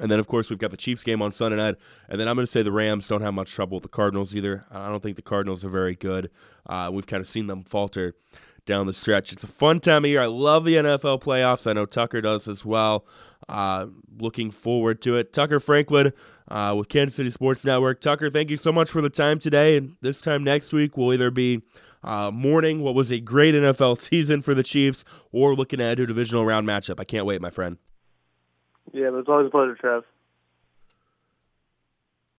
And 0.00 0.10
then, 0.10 0.18
of 0.18 0.26
course, 0.26 0.48
we've 0.48 0.58
got 0.58 0.70
the 0.70 0.76
Chiefs 0.76 1.04
game 1.04 1.20
on 1.20 1.30
Sunday 1.30 1.56
night. 1.56 1.76
And 2.08 2.20
then 2.20 2.26
I'm 2.26 2.34
going 2.34 2.46
to 2.46 2.50
say 2.50 2.62
the 2.62 2.72
Rams 2.72 3.06
don't 3.06 3.20
have 3.20 3.34
much 3.34 3.52
trouble 3.52 3.76
with 3.76 3.82
the 3.82 3.88
Cardinals 3.88 4.34
either. 4.34 4.64
I 4.70 4.88
don't 4.88 5.02
think 5.02 5.16
the 5.16 5.22
Cardinals 5.22 5.64
are 5.64 5.68
very 5.68 5.94
good. 5.94 6.30
Uh, 6.66 6.90
we've 6.92 7.06
kind 7.06 7.20
of 7.20 7.28
seen 7.28 7.46
them 7.46 7.62
falter 7.62 8.14
down 8.64 8.86
the 8.86 8.92
stretch. 8.92 9.32
It's 9.32 9.44
a 9.44 9.48
fun 9.48 9.78
time 9.80 10.04
of 10.04 10.10
year. 10.10 10.22
I 10.22 10.26
love 10.26 10.64
the 10.64 10.76
NFL 10.76 11.22
playoffs. 11.22 11.66
I 11.66 11.74
know 11.74 11.84
Tucker 11.84 12.20
does 12.20 12.48
as 12.48 12.64
well. 12.64 13.04
Uh, 13.48 13.86
looking 14.18 14.50
forward 14.50 15.02
to 15.02 15.16
it. 15.16 15.32
Tucker 15.32 15.60
Franklin 15.60 16.12
uh, 16.48 16.74
with 16.76 16.88
Kansas 16.88 17.16
City 17.16 17.30
Sports 17.30 17.64
Network. 17.64 18.00
Tucker, 18.00 18.30
thank 18.30 18.48
you 18.50 18.56
so 18.56 18.72
much 18.72 18.90
for 18.90 19.02
the 19.02 19.10
time 19.10 19.38
today. 19.38 19.76
And 19.76 19.96
this 20.00 20.20
time 20.20 20.44
next 20.44 20.72
week, 20.72 20.96
we'll 20.96 21.12
either 21.12 21.30
be 21.30 21.62
uh, 22.02 22.30
mourning 22.30 22.80
what 22.80 22.94
was 22.94 23.10
a 23.10 23.20
great 23.20 23.54
NFL 23.54 24.00
season 24.08 24.40
for 24.40 24.54
the 24.54 24.62
Chiefs 24.62 25.04
or 25.32 25.54
looking 25.54 25.78
to 25.78 25.84
a 25.84 25.96
divisional 25.96 26.46
round 26.46 26.66
matchup. 26.66 27.00
I 27.00 27.04
can't 27.04 27.26
wait, 27.26 27.40
my 27.40 27.50
friend. 27.50 27.76
Yeah, 28.92 29.10
but 29.10 29.18
it's 29.18 29.28
always 29.28 29.46
a 29.46 29.50
pleasure, 29.50 29.76
Trev. 29.76 30.02